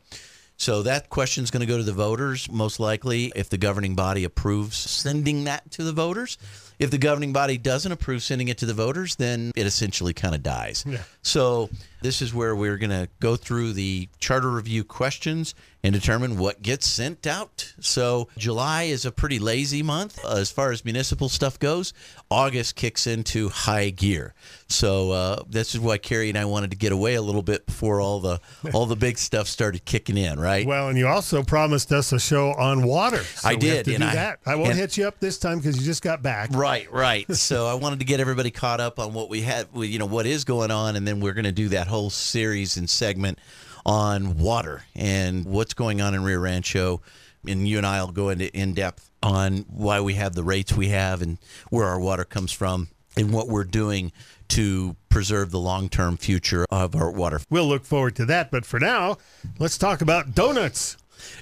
So 0.57 0.83
that 0.83 1.09
question 1.09 1.45
is 1.45 1.53
going 1.53 1.61
to 1.61 1.67
go 1.67 1.79
to 1.79 1.85
the 1.85 1.93
voters, 1.93 2.51
most 2.51 2.81
likely, 2.81 3.33
if 3.37 3.49
the 3.49 3.59
governing 3.59 3.95
body 3.95 4.25
approves 4.25 4.77
sending 4.77 5.45
that 5.45 5.71
to 5.73 5.85
the 5.85 5.93
voters. 5.93 6.37
If 6.81 6.91
the 6.91 6.99
governing 6.99 7.33
body 7.33 7.59
doesn't 7.59 7.91
approve 7.91 8.23
sending 8.25 8.49
it 8.49 8.59
to 8.59 8.67
the 8.67 8.75
voters, 8.75 9.15
then 9.17 9.53
it 9.55 9.67
essentially 9.67 10.13
kind 10.15 10.35
of 10.35 10.43
dies. 10.43 10.85
Yeah. 10.87 10.99
So 11.23 11.71
this 12.03 12.23
is 12.23 12.33
where 12.35 12.55
we're 12.55 12.79
going 12.79 12.91
to 12.91 13.09
go 13.21 13.37
through 13.37 13.73
the 13.73 14.09
charter 14.19 14.51
review 14.51 14.85
questions 14.85 15.55
and 15.85 15.95
determine 15.95 16.37
what 16.39 16.61
gets 16.61 16.87
sent 16.87 17.27
out. 17.27 17.73
So 17.81 18.29
July 18.37 18.85
is 18.85 19.05
a 19.05 19.13
pretty 19.13 19.39
lazy 19.39 19.83
month 19.83 20.23
uh, 20.25 20.37
as 20.37 20.51
far 20.51 20.73
as 20.73 20.85
municipal 20.85 21.29
stuff 21.29 21.59
goes. 21.59 21.93
August 22.31 22.75
kicks 22.75 23.07
into 23.07 23.49
high 23.49 23.91
gear. 23.91 24.35
So 24.69 25.13
uh, 25.13 25.43
this 25.49 25.75
is 25.75 25.81
why 25.81 25.99
Carrie 25.99 26.29
and 26.29 26.37
I 26.37 26.45
wanted 26.47 26.73
to 26.73 26.77
get 26.77 26.93
away 26.93 27.15
a 27.15 27.23
little 27.23 27.43
bit 27.43 27.65
before 27.67 28.01
all 28.01 28.21
the 28.21 28.41
all 28.75 28.87
the 28.87 28.97
big 28.97 29.19
stuff 29.19 29.47
started 29.47 29.85
kicking 29.85 30.19
in, 30.19 30.39
right? 30.39 30.67
Well, 30.67 30.89
and 30.89 30.99
you 30.99 31.07
also 31.07 31.43
promised 31.43 31.93
us 31.93 32.13
a 32.13 32.19
show 32.19 32.51
on 32.55 32.83
water. 32.83 33.23
So 33.23 33.49
I 33.49 33.55
did, 33.55 33.89
and 33.89 33.99
do 33.99 34.05
I- 34.05 34.15
that. 34.15 34.41
I 34.45 34.57
won't 34.57 34.75
hit 34.75 34.97
you 34.97 35.07
up 35.07 35.21
this 35.21 35.39
time 35.39 35.59
because 35.59 35.79
you 35.79 35.85
just 35.85 36.03
got 36.03 36.23
back. 36.23 36.51
Right, 36.53 36.91
right. 36.93 37.31
so 37.35 37.67
I 37.67 37.75
wanted 37.75 38.01
to 38.01 38.05
get 38.05 38.21
everybody 38.21 38.51
caught 38.51 38.81
up 38.81 38.99
on 38.99 39.15
what 39.15 39.31
we 39.31 39.43
had, 39.43 39.69
you 39.75 39.99
know, 39.99 40.07
what 40.07 40.27
is 40.27 40.45
going 40.45 40.71
on, 40.71 40.97
and 40.97 41.07
then 41.07 41.21
we're 41.21 41.35
going 41.35 41.45
to 41.45 41.53
do 41.53 41.69
that 41.71 41.87
whole 41.89 42.11
series 42.11 42.77
and 42.77 42.89
segment 42.89 43.39
on 43.85 44.39
water 44.39 44.85
and 44.95 45.45
what's 45.45 45.75
going 45.75 46.01
on 46.01 46.15
in 46.15 46.23
Rio 46.23 46.39
Rancho. 46.39 47.01
And 47.47 47.67
you 47.67 47.79
and 47.79 47.87
I 47.87 48.03
will 48.03 48.13
go 48.13 48.29
into 48.29 48.55
in 48.57 48.75
depth 48.75 49.11
on 49.23 49.65
why 49.69 50.01
we 50.01 50.15
have 50.15 50.35
the 50.35 50.43
rates 50.43 50.73
we 50.73 50.89
have 50.89 51.23
and 51.23 51.39
where 51.71 51.87
our 51.87 51.99
water 51.99 52.25
comes 52.25 52.53
from 52.53 52.89
and 53.17 53.33
what 53.33 53.49
we're 53.49 53.65
doing 53.65 54.13
to 54.49 54.97
preserve 55.09 55.51
the 55.51 55.59
long 55.59 55.89
term 55.89 56.17
future 56.17 56.65
of 56.71 56.95
our 56.95 57.11
water. 57.11 57.41
We'll 57.51 57.67
look 57.67 57.85
forward 57.85 58.17
to 58.17 58.25
that. 58.27 58.51
But 58.51 58.65
for 58.65 58.81
now, 58.81 59.19
let's 59.59 59.79
talk 59.79 60.01
about 60.01 60.35
donuts. 60.35 60.97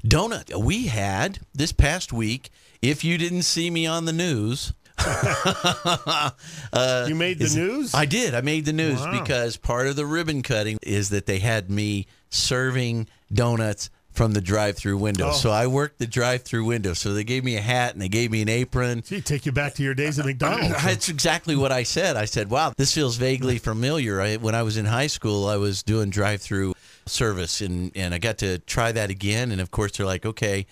Donut. 0.06 0.54
We 0.54 0.86
had 0.86 1.40
this 1.54 1.72
past 1.72 2.12
week, 2.12 2.50
if 2.80 3.04
you 3.04 3.18
didn't 3.18 3.42
see 3.42 3.70
me 3.70 3.86
on 3.86 4.04
the 4.04 4.12
news, 4.12 4.72
you 7.08 7.14
made 7.14 7.38
the 7.38 7.50
Uh, 7.52 7.54
news? 7.56 7.94
I 7.94 8.06
did. 8.06 8.34
I 8.34 8.40
made 8.40 8.64
the 8.64 8.72
news 8.72 9.00
Wow. 9.00 9.20
because 9.20 9.56
part 9.56 9.86
of 9.86 9.96
the 9.96 10.06
ribbon 10.06 10.42
cutting 10.42 10.78
is 10.82 11.10
that 11.10 11.26
they 11.26 11.38
had 11.38 11.70
me 11.70 12.06
serving 12.30 13.08
donuts 13.32 13.90
from 14.12 14.32
the 14.32 14.40
drive-through 14.40 14.96
window. 14.96 15.28
Oh. 15.28 15.32
So 15.32 15.50
I 15.50 15.66
worked 15.66 15.98
the 15.98 16.06
drive-through 16.06 16.64
window. 16.64 16.94
So 16.94 17.12
they 17.12 17.22
gave 17.24 17.44
me 17.44 17.56
a 17.56 17.60
hat 17.60 17.92
and 17.92 18.00
they 18.00 18.08
gave 18.08 18.30
me 18.30 18.40
an 18.40 18.48
apron. 18.48 19.02
Gee, 19.06 19.20
take 19.20 19.44
you 19.44 19.52
back 19.52 19.74
to 19.74 19.82
your 19.82 19.92
days 19.94 20.18
at 20.18 20.24
McDonald's. 20.26 20.82
That's 20.82 21.10
exactly 21.10 21.54
what 21.54 21.70
I 21.70 21.82
said. 21.82 22.16
I 22.16 22.24
said, 22.24 22.48
"Wow, 22.48 22.72
this 22.78 22.94
feels 22.94 23.16
vaguely 23.16 23.58
familiar." 23.58 24.20
I, 24.22 24.36
when 24.36 24.54
I 24.54 24.62
was 24.62 24.78
in 24.78 24.86
high 24.86 25.08
school, 25.08 25.46
I 25.46 25.56
was 25.56 25.82
doing 25.82 26.08
drive-through 26.08 26.72
service, 27.04 27.60
and 27.60 27.92
and 27.94 28.14
I 28.14 28.18
got 28.18 28.38
to 28.38 28.58
try 28.60 28.90
that 28.92 29.10
again. 29.10 29.52
And 29.52 29.60
of 29.60 29.70
course, 29.70 29.92
they're 29.92 30.06
like, 30.06 30.24
"Okay, 30.24 30.64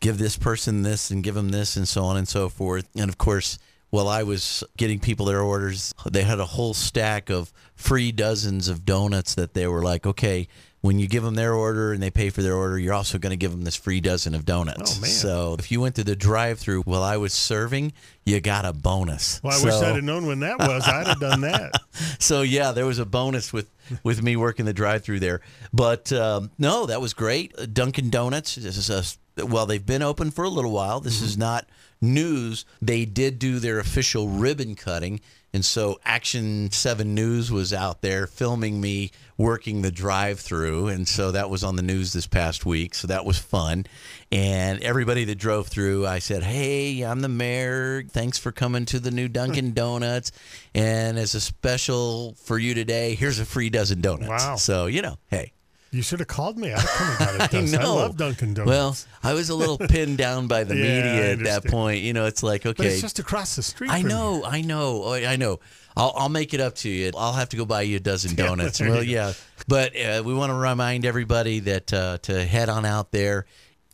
give 0.00 0.18
this 0.18 0.36
person 0.36 0.82
this 0.82 1.10
and 1.10 1.22
give 1.22 1.34
them 1.34 1.50
this, 1.50 1.76
and 1.76 1.86
so 1.86 2.04
on 2.04 2.16
and 2.16 2.28
so 2.28 2.48
forth." 2.48 2.88
And 2.96 3.08
of 3.08 3.18
course, 3.18 3.58
while 3.90 4.08
I 4.08 4.22
was 4.22 4.64
getting 4.76 4.98
people 4.98 5.26
their 5.26 5.42
orders, 5.42 5.94
they 6.10 6.22
had 6.22 6.40
a 6.40 6.44
whole 6.44 6.74
stack 6.74 7.30
of 7.30 7.52
free 7.74 8.12
dozens 8.12 8.68
of 8.68 8.84
donuts 8.84 9.34
that 9.34 9.54
they 9.54 9.66
were 9.66 9.82
like, 9.82 10.06
"Okay." 10.06 10.48
when 10.86 10.98
you 11.00 11.08
give 11.08 11.24
them 11.24 11.34
their 11.34 11.52
order 11.52 11.92
and 11.92 12.02
they 12.02 12.10
pay 12.10 12.30
for 12.30 12.42
their 12.42 12.54
order, 12.54 12.78
you're 12.78 12.94
also 12.94 13.18
going 13.18 13.30
to 13.30 13.36
give 13.36 13.50
them 13.50 13.62
this 13.62 13.76
free 13.76 14.00
dozen 14.00 14.34
of 14.34 14.44
donuts. 14.44 14.96
Oh, 14.96 15.00
man. 15.00 15.10
So 15.10 15.56
if 15.58 15.70
you 15.72 15.80
went 15.80 15.96
to 15.96 16.04
the 16.04 16.14
drive-through 16.14 16.82
while 16.82 17.02
I 17.02 17.16
was 17.16 17.32
serving, 17.32 17.92
you 18.24 18.40
got 18.40 18.64
a 18.64 18.72
bonus. 18.72 19.40
Well, 19.42 19.52
I 19.52 19.56
so, 19.56 19.64
wish 19.66 19.74
I'd 19.74 19.96
have 19.96 20.04
known 20.04 20.26
when 20.26 20.40
that 20.40 20.58
was. 20.58 20.86
I'd 20.86 21.08
have 21.08 21.20
done 21.20 21.40
that. 21.42 21.72
so 22.18 22.42
yeah, 22.42 22.72
there 22.72 22.86
was 22.86 22.98
a 22.98 23.04
bonus 23.04 23.52
with 23.52 23.68
with 24.02 24.22
me 24.22 24.36
working 24.36 24.64
the 24.64 24.72
drive-through 24.72 25.20
there. 25.20 25.40
But 25.72 26.12
um, 26.12 26.50
no, 26.58 26.86
that 26.86 27.00
was 27.00 27.14
great. 27.14 27.74
Dunkin' 27.74 28.10
Donuts. 28.10 28.54
This 28.54 28.76
is 28.76 28.90
a 28.90 29.02
well, 29.36 29.66
they've 29.66 29.84
been 29.84 30.02
open 30.02 30.30
for 30.30 30.44
a 30.44 30.48
little 30.48 30.72
while. 30.72 31.00
This 31.00 31.22
is 31.22 31.32
mm-hmm. 31.32 31.40
not 31.40 31.68
news. 32.00 32.64
They 32.80 33.04
did 33.04 33.38
do 33.38 33.58
their 33.58 33.78
official 33.78 34.28
ribbon 34.28 34.74
cutting. 34.74 35.20
And 35.52 35.64
so 35.64 35.98
Action 36.04 36.70
7 36.70 37.14
News 37.14 37.50
was 37.50 37.72
out 37.72 38.02
there 38.02 38.26
filming 38.26 38.78
me 38.78 39.10
working 39.38 39.80
the 39.80 39.90
drive 39.90 40.38
through. 40.38 40.88
And 40.88 41.08
so 41.08 41.32
that 41.32 41.48
was 41.48 41.64
on 41.64 41.76
the 41.76 41.82
news 41.82 42.12
this 42.12 42.26
past 42.26 42.66
week. 42.66 42.94
So 42.94 43.06
that 43.06 43.24
was 43.24 43.38
fun. 43.38 43.86
And 44.30 44.82
everybody 44.82 45.24
that 45.24 45.36
drove 45.36 45.68
through, 45.68 46.06
I 46.06 46.18
said, 46.18 46.42
Hey, 46.42 47.00
I'm 47.00 47.20
the 47.20 47.30
mayor. 47.30 48.02
Thanks 48.02 48.36
for 48.36 48.52
coming 48.52 48.84
to 48.86 49.00
the 49.00 49.10
new 49.10 49.28
Dunkin' 49.28 49.72
Donuts. 49.74 50.30
And 50.74 51.18
as 51.18 51.34
a 51.34 51.40
special 51.40 52.34
for 52.34 52.58
you 52.58 52.74
today, 52.74 53.14
here's 53.14 53.38
a 53.38 53.46
free 53.46 53.70
dozen 53.70 54.02
donuts. 54.02 54.28
Wow. 54.28 54.56
So, 54.56 54.86
you 54.86 55.00
know, 55.00 55.16
hey. 55.28 55.52
You 55.92 56.02
should 56.02 56.18
have 56.18 56.28
called 56.28 56.58
me. 56.58 56.72
I'd 56.72 56.80
have 56.80 56.90
come 56.90 57.08
and 57.08 57.18
got 57.18 57.34
a 57.54 57.56
I. 57.56 57.60
I, 57.80 57.82
know. 57.82 57.94
love 57.96 58.16
Dunkin' 58.16 58.54
Donuts. 58.54 58.68
Well, 58.68 58.96
I 59.22 59.34
was 59.34 59.48
a 59.50 59.54
little 59.54 59.78
pinned 59.88 60.18
down 60.18 60.46
by 60.46 60.64
the 60.64 60.74
Yeah, 60.74 60.82
media 60.82 61.32
at 61.32 61.38
that 61.44 61.64
point. 61.70 62.02
You 62.02 62.12
know, 62.12 62.26
it's 62.26 62.42
like, 62.42 62.66
okay, 62.66 62.74
but 62.76 62.86
it's 62.86 63.00
just 63.00 63.18
across 63.18 63.56
the 63.56 63.62
street. 63.62 63.90
I 63.90 64.02
know, 64.02 64.44
I 64.44 64.60
know, 64.60 65.02
Oh, 65.04 65.12
I 65.14 65.36
know. 65.36 65.60
I'll, 65.96 66.12
I'll 66.14 66.28
make 66.28 66.52
it 66.52 66.60
up 66.60 66.74
to 66.76 66.90
you. 66.90 67.10
I'll 67.16 67.32
have 67.32 67.48
to 67.50 67.56
go 67.56 67.64
buy 67.64 67.82
you 67.82 67.96
a 67.96 68.00
dozen 68.00 68.34
donuts. 68.36 68.78
there 68.78 68.90
well, 68.90 69.02
yeah, 69.02 69.32
but 69.66 69.96
uh, 69.98 70.22
we 70.26 70.34
want 70.34 70.50
to 70.50 70.54
remind 70.54 71.06
everybody 71.06 71.60
that 71.60 71.92
uh, 71.92 72.18
to 72.22 72.44
head 72.44 72.68
on 72.68 72.84
out 72.84 73.12
there. 73.12 73.46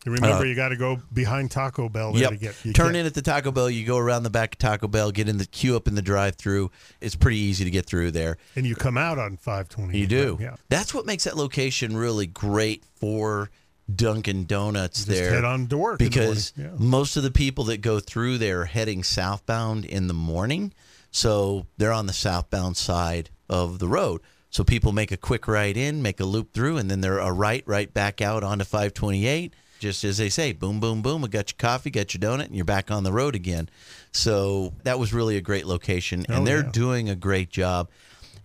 Remember, 0.05 0.39
Uh, 0.39 0.43
you 0.43 0.55
got 0.57 0.71
to 0.71 0.77
go 0.77 1.01
behind 1.13 1.51
Taco 1.53 1.89
Bell 1.89 2.13
there 2.13 2.23
Yep. 2.23 2.31
to 2.31 2.37
get. 2.37 2.55
You 2.65 2.73
Turn 2.73 2.87
can't- 2.87 2.97
in 2.97 3.07
at 3.07 3.15
the 3.15 3.23
Taco 3.23 3.53
Bell. 3.53 3.71
You 3.71 3.87
go 3.87 3.99
around 3.99 4.25
the 4.25 4.31
back 4.31 4.55
of 4.55 4.59
Taco 4.59 4.89
Bell, 4.89 5.13
get 5.13 5.29
in 5.29 5.39
the 5.39 5.47
queue 5.47 5.77
up 5.77 5.87
in 5.87 5.95
the 5.95 6.03
drive-through. 6.03 6.71
It's 7.01 7.15
pretty 7.15 7.39
easy 7.39 7.65
to 7.65 7.71
get 7.71 7.87
through 7.87 8.11
there. 8.11 8.37
and 8.57 8.67
you 8.67 8.75
come 8.75 8.99
out 8.99 9.19
on 9.19 9.37
520. 9.37 9.99
You 9.99 10.07
do. 10.09 10.39
Yeah. 10.41 10.57
That's 10.69 10.93
what 10.93 11.07
makes 11.07 11.25
that 11.25 11.37
location 11.37 11.97
really 11.97 12.27
great 12.27 12.83
for 12.97 13.51
Dunkin' 13.95 14.47
Donuts 14.47 14.99
Just 15.05 15.09
there. 15.09 15.31
head 15.35 15.45
on 15.45 15.67
to 15.69 15.77
work 15.77 15.99
because. 15.99 16.53
Yeah. 16.57 16.69
most 16.79 17.17
of 17.17 17.23
the 17.23 17.31
people 17.31 17.65
that 17.65 17.79
go 17.81 18.01
through 18.01 18.39
there 18.39 18.63
are 18.63 18.65
heading 18.65 19.03
southbound 19.05 19.85
in 19.85 20.07
the 20.09 20.15
morning, 20.15 20.73
so 21.11 21.67
they're 21.79 21.93
on 21.93 22.07
the 22.07 22.13
southbound 22.13 22.77
side 22.77 23.31
of 23.49 23.79
the 23.79 23.89
road. 23.89 24.21
So 24.51 24.65
people 24.65 24.93
make 24.93 25.13
a 25.13 25.17
quick 25.17 25.47
right 25.49 25.77
in, 25.77 26.03
make 26.03 26.21
a 26.21 26.25
loop 26.25 26.53
through, 26.53 26.77
and 26.77 26.91
then 26.91 27.01
they're 27.01 27.19
a 27.19 27.33
right, 27.33 27.63
right 27.67 27.93
back 27.93 28.21
out 28.21 28.43
onto 28.45 28.65
528. 28.65 29.55
Just 29.83 30.05
as 30.05 30.17
they 30.17 30.29
say, 30.29 30.53
boom, 30.53 30.79
boom, 30.79 31.03
boom. 31.03 31.25
I 31.25 31.27
got 31.27 31.51
your 31.51 31.57
coffee, 31.59 31.91
got 31.91 32.15
your 32.15 32.21
donut, 32.21 32.47
and 32.47 32.55
you're 32.55 32.65
back 32.65 32.93
on 32.93 33.03
the 33.03 33.11
road 33.13 33.35
again. 33.35 33.69
So 34.13 34.75
that 34.85 35.01
was 35.01 35.13
really 35.13 35.37
a 35.37 35.41
great 35.41 35.67
location, 35.67 36.25
and 36.29 36.43
Oh, 36.43 36.45
they're 36.45 36.63
yeah. 36.63 36.71
doing 36.71 37.09
a 37.11 37.17
great 37.17 37.51
job. 37.51 37.89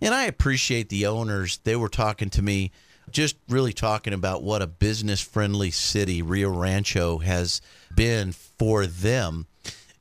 And 0.00 0.12
I 0.12 0.24
appreciate 0.24 0.88
the 0.88 1.06
owners. 1.06 1.60
They 1.62 1.76
were 1.76 1.88
talking 1.88 2.28
to 2.30 2.42
me, 2.42 2.72
just 3.12 3.36
really 3.48 3.72
talking 3.72 4.12
about 4.12 4.42
what 4.42 4.62
a 4.62 4.66
business 4.66 5.20
friendly 5.20 5.70
city 5.70 6.22
Rio 6.22 6.50
Rancho 6.50 7.18
has 7.18 7.60
been 7.94 8.32
for 8.32 8.86
them. 8.86 9.46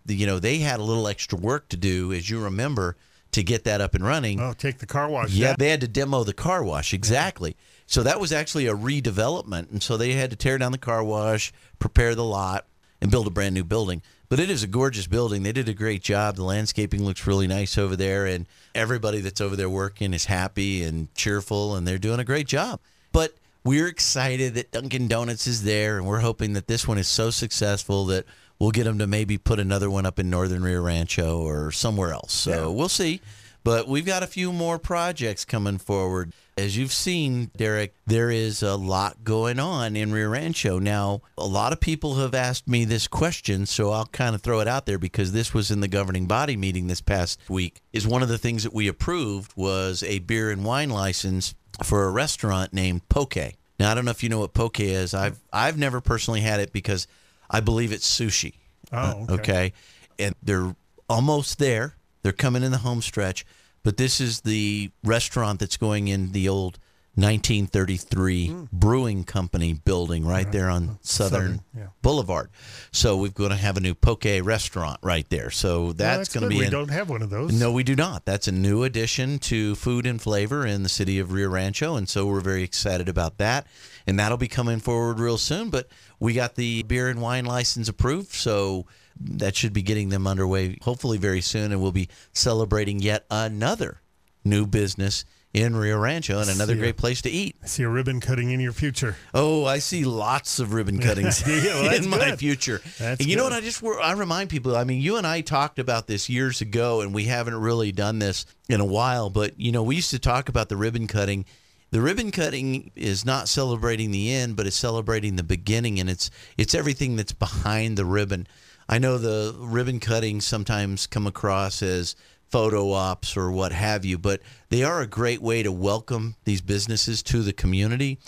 You 0.08 0.26
know, 0.26 0.40
they 0.40 0.58
had 0.58 0.80
a 0.80 0.84
little 0.84 1.08
extra 1.08 1.38
work 1.38 1.70
to 1.70 1.78
do, 1.78 2.14
as 2.14 2.32
you 2.32 2.40
remember, 2.44 2.98
to 3.38 3.44
get 3.44 3.64
that 3.64 3.82
up 3.82 3.96
and 3.96 4.04
running. 4.04 4.40
Oh, 4.40 4.54
take 4.54 4.80
the 4.80 4.86
car 4.86 5.08
wash. 5.08 5.32
Yeah, 5.32 5.56
they 5.58 5.70
had 5.70 5.82
to 5.82 5.88
demo 5.88 6.24
the 6.24 6.34
car 6.34 6.64
wash 6.64 6.94
exactly. 6.94 7.56
So 7.86 8.04
that 8.04 8.20
was 8.20 8.34
actually 8.34 8.68
a 8.68 8.76
redevelopment, 8.76 9.72
and 9.72 9.82
so 9.82 9.96
they 9.96 10.14
had 10.14 10.32
to 10.32 10.36
tear 10.36 10.58
down 10.58 10.72
the 10.72 10.78
car 10.78 11.04
wash, 11.04 11.54
prepare 11.80 12.16
the 12.16 12.24
lot, 12.24 12.66
and 13.00 13.10
build 13.12 13.28
a 13.28 13.30
brand 13.30 13.54
new 13.54 13.64
building. 13.64 14.02
But 14.28 14.40
it 14.40 14.50
is 14.50 14.64
a 14.64 14.68
gorgeous 14.68 15.08
building. 15.08 15.44
They 15.44 15.54
did 15.54 15.70
a 15.70 15.74
great 15.74 16.02
job. 16.02 16.36
The 16.36 16.44
landscaping 16.44 17.06
looks 17.06 17.26
really 17.26 17.48
nice 17.48 17.78
over 17.78 17.96
there, 17.96 18.26
and 18.26 18.46
everybody 18.76 19.22
that's 19.22 19.40
over 19.40 19.56
there 19.56 19.70
working 19.70 20.14
is 20.14 20.26
happy 20.26 20.84
and 20.84 21.14
cheerful, 21.16 21.76
and 21.76 21.88
they're 21.88 21.98
doing 21.98 22.20
a 22.20 22.26
great 22.26 22.48
job. 22.48 22.82
But 23.14 23.36
we're 23.64 23.88
excited 23.88 24.56
that 24.56 24.72
Dunkin' 24.72 25.08
Donuts 25.08 25.48
is 25.48 25.64
there, 25.64 25.98
and 25.98 26.08
we're 26.08 26.20
hoping 26.20 26.54
that 26.54 26.68
this 26.68 26.88
one 26.88 26.98
is 26.98 27.08
so 27.08 27.30
successful 27.30 28.06
that 28.08 28.26
we'll 28.60 28.72
get 28.72 28.84
them 28.86 28.98
to 29.00 29.08
maybe 29.08 29.38
put 29.38 29.60
another 29.60 29.90
one 29.90 30.06
up 30.06 30.20
in 30.20 30.30
Northern 30.30 30.64
Rio 30.64 30.82
Rancho 30.82 31.40
or 31.42 31.72
somewhere 31.72 32.12
else. 32.14 32.34
So 32.34 32.52
Yeah. 32.52 32.66
we'll 32.68 32.90
see. 32.90 33.22
But 33.64 33.88
we've 33.88 34.06
got 34.06 34.24
a 34.24 34.28
few 34.28 34.54
more 34.54 34.80
projects 34.80 35.44
coming 35.44 35.78
forward. 35.78 36.32
As 36.58 36.78
you've 36.78 36.94
seen, 36.94 37.52
Derek, 37.58 37.94
there 38.06 38.32
is 38.32 38.64
a 38.64 38.76
lot 38.78 39.26
going 39.26 39.60
on 39.60 39.98
in 39.98 40.14
Rio 40.14 40.30
Rancho. 40.30 40.80
Now, 40.80 41.22
a 41.38 41.46
lot 41.46 41.74
of 41.74 41.82
people 41.82 42.16
have 42.16 42.34
asked 42.34 42.66
me 42.68 42.86
this 42.86 43.08
question, 43.10 43.66
so 43.66 43.92
I'll 43.92 44.06
kind 44.06 44.34
of 44.36 44.42
throw 44.42 44.62
it 44.62 44.70
out 44.70 44.86
there 44.86 44.98
because 44.98 45.34
this 45.34 45.54
was 45.54 45.70
in 45.70 45.82
the 45.82 45.90
governing 45.90 46.28
body 46.28 46.56
meeting 46.56 46.88
this 46.88 47.02
past 47.02 47.40
week. 47.50 47.82
Is 47.92 48.08
one 48.08 48.24
of 48.24 48.30
the 48.30 48.38
things 48.38 48.64
that 48.64 48.74
we 48.74 48.88
approved 48.88 49.52
was 49.58 50.02
a 50.02 50.20
beer 50.20 50.50
and 50.50 50.64
wine 50.64 50.90
license 50.90 51.54
for 51.84 52.06
a 52.06 52.10
restaurant 52.12 52.72
named 52.74 53.08
Poke. 53.10 53.36
Now, 53.80 53.92
I 53.92 53.96
don't 53.96 54.06
know 54.06 54.12
if 54.12 54.24
you 54.24 54.30
know 54.30 54.40
what 54.40 54.54
Poke 54.54 54.80
is. 54.80 55.14
I've 55.14 55.40
I've 55.52 55.78
never 55.78 56.00
personally 56.00 56.42
had 56.42 56.62
it 56.62 56.72
because 56.72 57.06
I 57.50 57.60
believe 57.60 57.92
it's 57.92 58.10
sushi. 58.10 58.54
Oh, 58.92 58.98
uh, 58.98 59.16
okay. 59.24 59.34
okay. 59.34 59.74
And 60.20 60.36
they're 60.42 60.76
almost 61.10 61.60
there. 61.60 61.96
They're 62.24 62.32
coming 62.32 62.64
in 62.64 62.72
the 62.72 62.80
home 62.80 63.02
stretch. 63.02 63.46
But 63.84 63.98
this 63.98 64.20
is 64.20 64.42
the 64.42 64.92
restaurant 65.04 65.60
that's 65.60 65.78
going 65.78 66.08
in 66.08 66.32
the 66.32 66.50
old 66.50 66.80
1933 67.18 68.48
hmm. 68.48 68.64
brewing 68.72 69.24
company 69.24 69.74
building 69.74 70.24
right 70.24 70.52
there 70.52 70.70
on 70.70 70.90
uh, 70.90 70.94
Southern, 71.02 71.40
Southern, 71.42 71.62
yeah. 71.76 71.88
Boulevard. 72.04 72.52
So 72.92 73.18
we're 73.18 73.32
going 73.32 73.50
to 73.50 73.56
have 73.56 73.76
a 73.76 73.80
new 73.80 73.96
poke 73.96 74.26
restaurant 74.44 75.00
right 75.02 75.28
there. 75.30 75.50
So 75.50 75.86
Well, 75.86 75.94
that's, 75.94 76.32
going 76.32 76.44
to 76.44 76.50
be 76.50 76.60
We 76.60 76.66
in- 76.66 76.72
don't 76.72 76.92
have 76.92 77.10
one 77.10 77.24
of 77.24 77.32
those. 77.32 77.60
no, 77.60 77.72
we 77.72 77.84
do 77.84 77.96
not. 77.96 78.26
That's 78.26 78.48
a 78.48 78.52
new 78.52 78.84
addition 78.84 79.40
to 79.40 79.74
food 79.74 80.06
and 80.06 80.22
flavor 80.22 80.64
in 80.64 80.84
the 80.84 80.90
city 80.90 81.18
of 81.18 81.32
Rio 81.32 81.50
Rancho, 81.50 81.96
and 81.96 82.08
so 82.08 82.28
we're 82.28 82.40
very 82.40 82.62
excited 82.62 83.10
about 83.10 83.40
that. 83.40 83.66
And 84.06 84.20
that'll 84.20 84.38
be 84.38 84.48
coming 84.48 84.80
forward 84.80 85.20
real 85.20 85.40
soon. 85.40 85.72
But 85.72 85.88
we 86.20 86.34
got 86.34 86.54
the 86.54 86.84
beer 86.84 87.10
and 87.10 87.20
wine 87.20 87.46
license 87.46 87.90
approved, 87.90 88.32
so 88.32 88.86
that 89.20 89.56
should 89.56 89.74
be 89.74 89.82
getting 89.82 90.10
them 90.10 90.28
underway 90.28 90.78
hopefully 90.84 91.18
very 91.18 91.42
soon, 91.42 91.72
and 91.72 91.82
we'll 91.82 91.92
be 91.92 92.10
celebrating 92.32 93.00
yet 93.00 93.26
another 93.32 94.02
new 94.46 94.68
business 94.68 95.26
in 95.62 95.76
Rio 95.76 95.98
Rancho 95.98 96.40
and 96.40 96.50
another 96.50 96.76
great 96.76 96.98
place 96.98 97.22
to 97.24 97.30
eat. 97.30 97.56
I 97.64 97.68
see 97.68 97.84
a 97.84 97.90
ribbon 97.90 98.20
cutting 98.20 98.52
in 98.52 98.60
your 98.60 98.72
future. 98.72 99.16
Oh, 99.34 99.66
I 99.66 99.80
see 99.80 100.06
lots 100.06 100.60
of 100.60 100.74
ribbon 100.74 101.00
cuttings 101.02 101.44
well, 101.46 101.94
in 101.96 102.10
my 102.10 102.36
future. 102.36 102.82
That's 102.98 103.22
and 103.22 103.30
you 103.30 103.36
know 103.36 103.44
what? 103.44 103.54
I 103.54 103.62
just 103.62 103.84
I 103.84 104.14
remind 104.14 104.50
people. 104.50 104.76
I 104.76 104.84
mean, 104.84 105.02
you 105.02 105.18
and 105.18 105.26
I 105.26 105.42
talked 105.42 105.80
about 105.80 106.08
this 106.08 106.30
years 106.30 106.62
ago, 106.62 107.02
and 107.02 107.14
we 107.14 107.26
haven't 107.26 107.56
really 107.56 107.92
done 107.92 108.20
this 108.20 108.46
in 108.70 108.80
a 108.80 108.86
while. 108.86 109.30
But 109.30 109.60
you 109.60 109.72
know, 109.72 109.84
we 109.84 109.96
used 109.96 110.12
to 110.12 110.20
talk 110.20 110.50
about 110.50 110.70
the 110.70 110.78
ribbon 110.78 111.08
cutting. 111.08 111.46
The 111.90 112.02
ribbon 112.02 112.32
cutting 112.32 112.92
is 112.96 113.26
not 113.26 113.48
celebrating 113.48 114.12
the 114.12 114.34
end, 114.34 114.58
but 114.58 114.68
it's 114.68 114.76
celebrating 114.76 115.38
the 115.38 115.44
beginning, 115.44 116.00
and 116.00 116.10
it's 116.10 116.30
it's 116.58 116.76
everything 116.76 117.16
that's 117.16 117.34
behind 117.34 117.98
the 117.98 118.06
ribbon. 118.06 118.48
I 118.90 119.00
know 119.00 119.18
the 119.18 119.56
ribbon 119.58 120.00
cutting 120.00 120.40
sometimes 120.40 121.08
come 121.08 121.28
across 121.28 121.82
as 121.82 122.16
photo 122.50 122.92
ops 122.92 123.36
or 123.36 123.52
what 123.52 123.72
have 123.72 124.06
you, 124.06 124.18
but 124.18 124.42
they 124.70 124.84
are 124.84 125.02
a 125.02 125.08
great 125.08 125.42
way 125.42 125.64
to 125.64 125.72
welcome 125.72 126.36
these 126.46 126.62
businesses 126.62 127.22
to 127.24 127.42
the 127.42 127.54
community. 127.54 128.20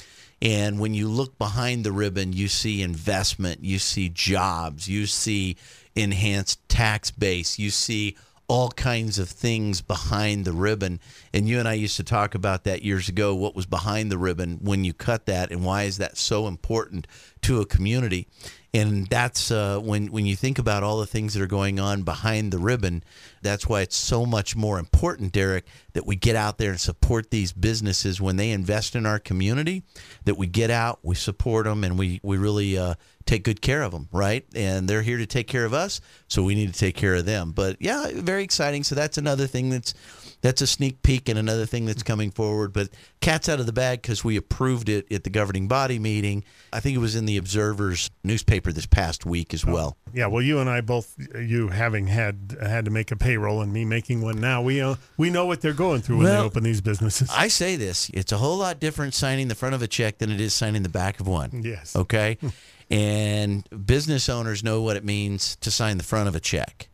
And 0.42 0.80
when 0.80 0.94
you 0.94 1.10
look 1.10 1.38
behind 1.38 1.84
the 1.84 1.92
ribbon, 1.92 2.32
you 2.34 2.48
see 2.48 2.82
investment, 2.82 3.64
you 3.64 3.78
see 3.78 4.10
jobs, 4.10 4.88
you 4.88 5.06
see 5.06 5.58
enhanced 5.96 6.68
tax 6.70 7.12
base, 7.12 7.60
you 7.60 7.70
see 7.70 8.16
all 8.50 8.72
kinds 8.72 9.20
of 9.20 9.30
things 9.30 9.80
behind 9.80 10.44
the 10.44 10.52
ribbon. 10.52 11.00
And 11.34 11.48
you 11.48 11.60
and 11.60 11.68
I 11.68 11.74
used 11.74 11.98
to 11.98 12.04
talk 12.04 12.34
about 12.34 12.64
that 12.64 12.82
years 12.82 13.08
ago 13.08 13.36
what 13.36 13.56
was 13.56 13.68
behind 13.68 14.12
the 14.12 14.18
ribbon 14.18 14.58
when 14.62 14.84
you 14.84 14.92
cut 14.92 15.28
that 15.28 15.52
and 15.52 15.64
why 15.64 15.84
is 15.84 16.00
that 16.00 16.18
so 16.18 16.48
important 16.48 17.06
to 17.44 17.62
a 17.62 17.66
community. 17.66 18.28
And 18.74 19.08
that's 19.08 19.50
uh, 19.50 19.80
when 19.80 20.12
when 20.12 20.26
you 20.26 20.36
think 20.36 20.60
about 20.60 20.84
all 20.84 21.00
the 21.00 21.08
things 21.08 21.34
that 21.34 21.42
are 21.42 21.48
going 21.48 21.80
on 21.80 22.04
behind 22.04 22.52
the 22.52 22.60
ribbon. 22.60 23.04
That's 23.42 23.68
why 23.68 23.82
it's 23.82 23.96
so 23.96 24.28
much 24.28 24.56
more 24.56 24.78
important, 24.78 25.32
Derek, 25.32 25.66
that 25.94 26.06
we 26.06 26.16
get 26.16 26.36
out 26.36 26.60
there 26.60 26.70
and 26.70 26.80
support 26.80 27.32
these 27.32 27.52
businesses 27.52 28.22
when 28.22 28.36
they 28.36 28.52
invest 28.52 28.96
in 28.96 29.08
our 29.08 29.18
community. 29.18 29.82
That 30.26 30.38
we 30.38 30.46
get 30.46 30.70
out, 30.70 31.00
we 31.02 31.16
support 31.16 31.66
them, 31.66 31.84
and 31.84 31.98
we 31.98 32.20
we 32.22 32.38
really 32.38 32.78
uh, 32.78 32.94
take 33.30 33.44
good 33.44 33.62
care 33.62 33.84
of 33.84 33.92
them, 33.92 34.08
right? 34.12 34.44
And 34.56 34.88
they're 34.90 35.04
here 35.04 35.18
to 35.18 35.28
take 35.28 35.48
care 35.48 35.66
of 35.66 35.74
us, 35.74 36.02
so 36.28 36.42
we 36.44 36.56
need 36.56 36.74
to 36.74 36.80
take 36.80 36.96
care 36.96 37.16
of 37.16 37.26
them. 37.26 37.52
But 37.52 37.78
yeah, 37.80 38.10
very 38.16 38.44
exciting. 38.44 38.84
So 38.84 38.96
that's 38.96 39.18
another 39.18 39.46
thing 39.46 39.70
that's 39.70 39.94
that's 40.42 40.62
a 40.62 40.68
sneak 40.68 41.04
peek 41.04 41.28
and 41.28 41.38
another 41.38 41.66
thing 41.66 41.86
that's 41.86 42.02
coming 42.02 42.32
forward. 42.32 42.74
But 42.74 42.90
cat's 43.20 43.50
out 43.50 43.60
of 43.60 43.66
the 43.66 43.74
bag 43.74 44.02
because 44.02 44.24
we 44.24 44.38
approved 44.38 44.90
it 44.90 45.12
at 45.12 45.24
the 45.26 45.30
governing 45.30 45.68
body 45.68 46.00
meeting. 46.00 46.44
I 46.72 46.80
think 46.80 46.96
it 46.96 47.00
was 47.00 47.16
in 47.16 47.26
the 47.26 47.38
Observer's 47.38 48.10
newspaper 48.24 48.72
this 48.72 48.86
past 48.86 49.26
week 49.26 49.54
as 49.54 49.66
well. 49.66 49.98
Yeah, 50.14 50.28
well, 50.28 50.42
you 50.42 50.60
and 50.60 50.70
I 50.70 50.82
both, 50.82 51.16
you 51.36 51.68
having 51.68 52.08
had 52.08 52.58
had 52.62 52.86
to 52.86 52.92
make 52.92 53.12
a 53.12 53.16
payroll 53.16 53.62
and 53.62 53.72
me 53.72 53.86
making 53.86 54.22
one 54.22 54.40
now, 54.40 54.62
we 54.62 54.82
uh, 54.82 54.96
we 55.18 55.30
know 55.30 55.46
what 55.46 55.62
they're 55.62 55.74
going 55.74 56.02
through 56.02 56.18
when 56.18 56.26
Well, 56.26 56.42
they 56.42 56.48
open 56.48 56.64
these 56.64 56.82
businesses. 56.82 57.30
I 57.36 57.48
say 57.48 57.76
this: 57.76 58.10
it's 58.14 58.32
a 58.32 58.38
whole 58.38 58.58
lot 58.58 58.80
different 58.80 59.14
signing 59.14 59.50
the 59.50 59.56
front 59.56 59.76
of 59.76 59.82
a 59.82 59.88
check 59.88 60.18
than 60.18 60.32
it 60.32 60.42
is 60.42 60.54
signing 60.54 60.84
the 60.84 60.90
back 60.90 61.20
of 61.20 61.28
one. 61.28 61.62
Yes. 61.64 61.96
Okay. 61.96 62.38
and 62.90 63.68
business 63.86 64.30
owners 64.30 64.64
know 64.64 64.82
what 64.82 64.98
it 64.98 65.04
means 65.04 65.56
to 65.58 65.72
sign 65.72 65.98
the 65.98 66.04
front 66.04 66.28
of 66.28 66.36
a 66.36 66.40
check. 66.40 66.90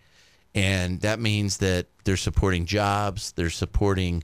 And 0.54 1.02
that 1.02 1.20
means 1.20 1.58
that 1.58 1.88
they're 2.04 2.18
supporting 2.18 2.66
jobs, 2.66 3.34
they're 3.34 3.50
supporting 3.50 4.24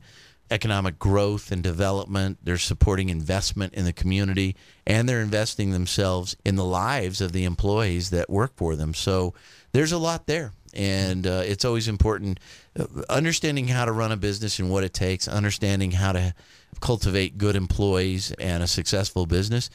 economic 0.50 1.00
growth 1.00 1.51
and 1.51 1.63
development, 1.63 2.38
they're 2.44 2.58
supporting 2.58 3.10
investment 3.10 3.74
in 3.74 3.86
the 3.86 3.94
community, 3.94 4.56
and 4.86 5.08
they're 5.08 5.22
investing 5.22 5.72
themselves 5.72 6.36
in 6.46 6.58
the 6.58 6.66
lives 6.66 7.22
of 7.22 7.32
the 7.32 7.46
employees 7.46 8.10
that 8.10 8.30
work 8.30 8.51
for 8.56 8.75
them. 8.75 8.94
So 8.94 9.34
there's 9.72 9.94
a 9.94 9.98
lot 9.98 10.28
there. 10.28 10.51
And 10.74 11.28
uh, 11.28 11.44
it's 11.46 11.66
always 11.66 11.90
important 11.90 12.40
uh, 12.80 12.86
understanding 13.10 13.68
how 13.68 13.84
to 13.84 13.92
run 13.92 14.13
a 14.13 14.18
business 14.18 14.58
and 14.60 14.70
what 14.70 14.86
it 14.86 14.94
takes, 14.94 15.28
understanding 15.28 15.92
how 15.92 16.13
to 16.13 16.34
cultivate 16.80 17.38
good 17.38 17.58
employees 17.58 18.32
and 18.40 18.63
a 18.63 18.68
successful 18.68 19.25
business 19.25 19.70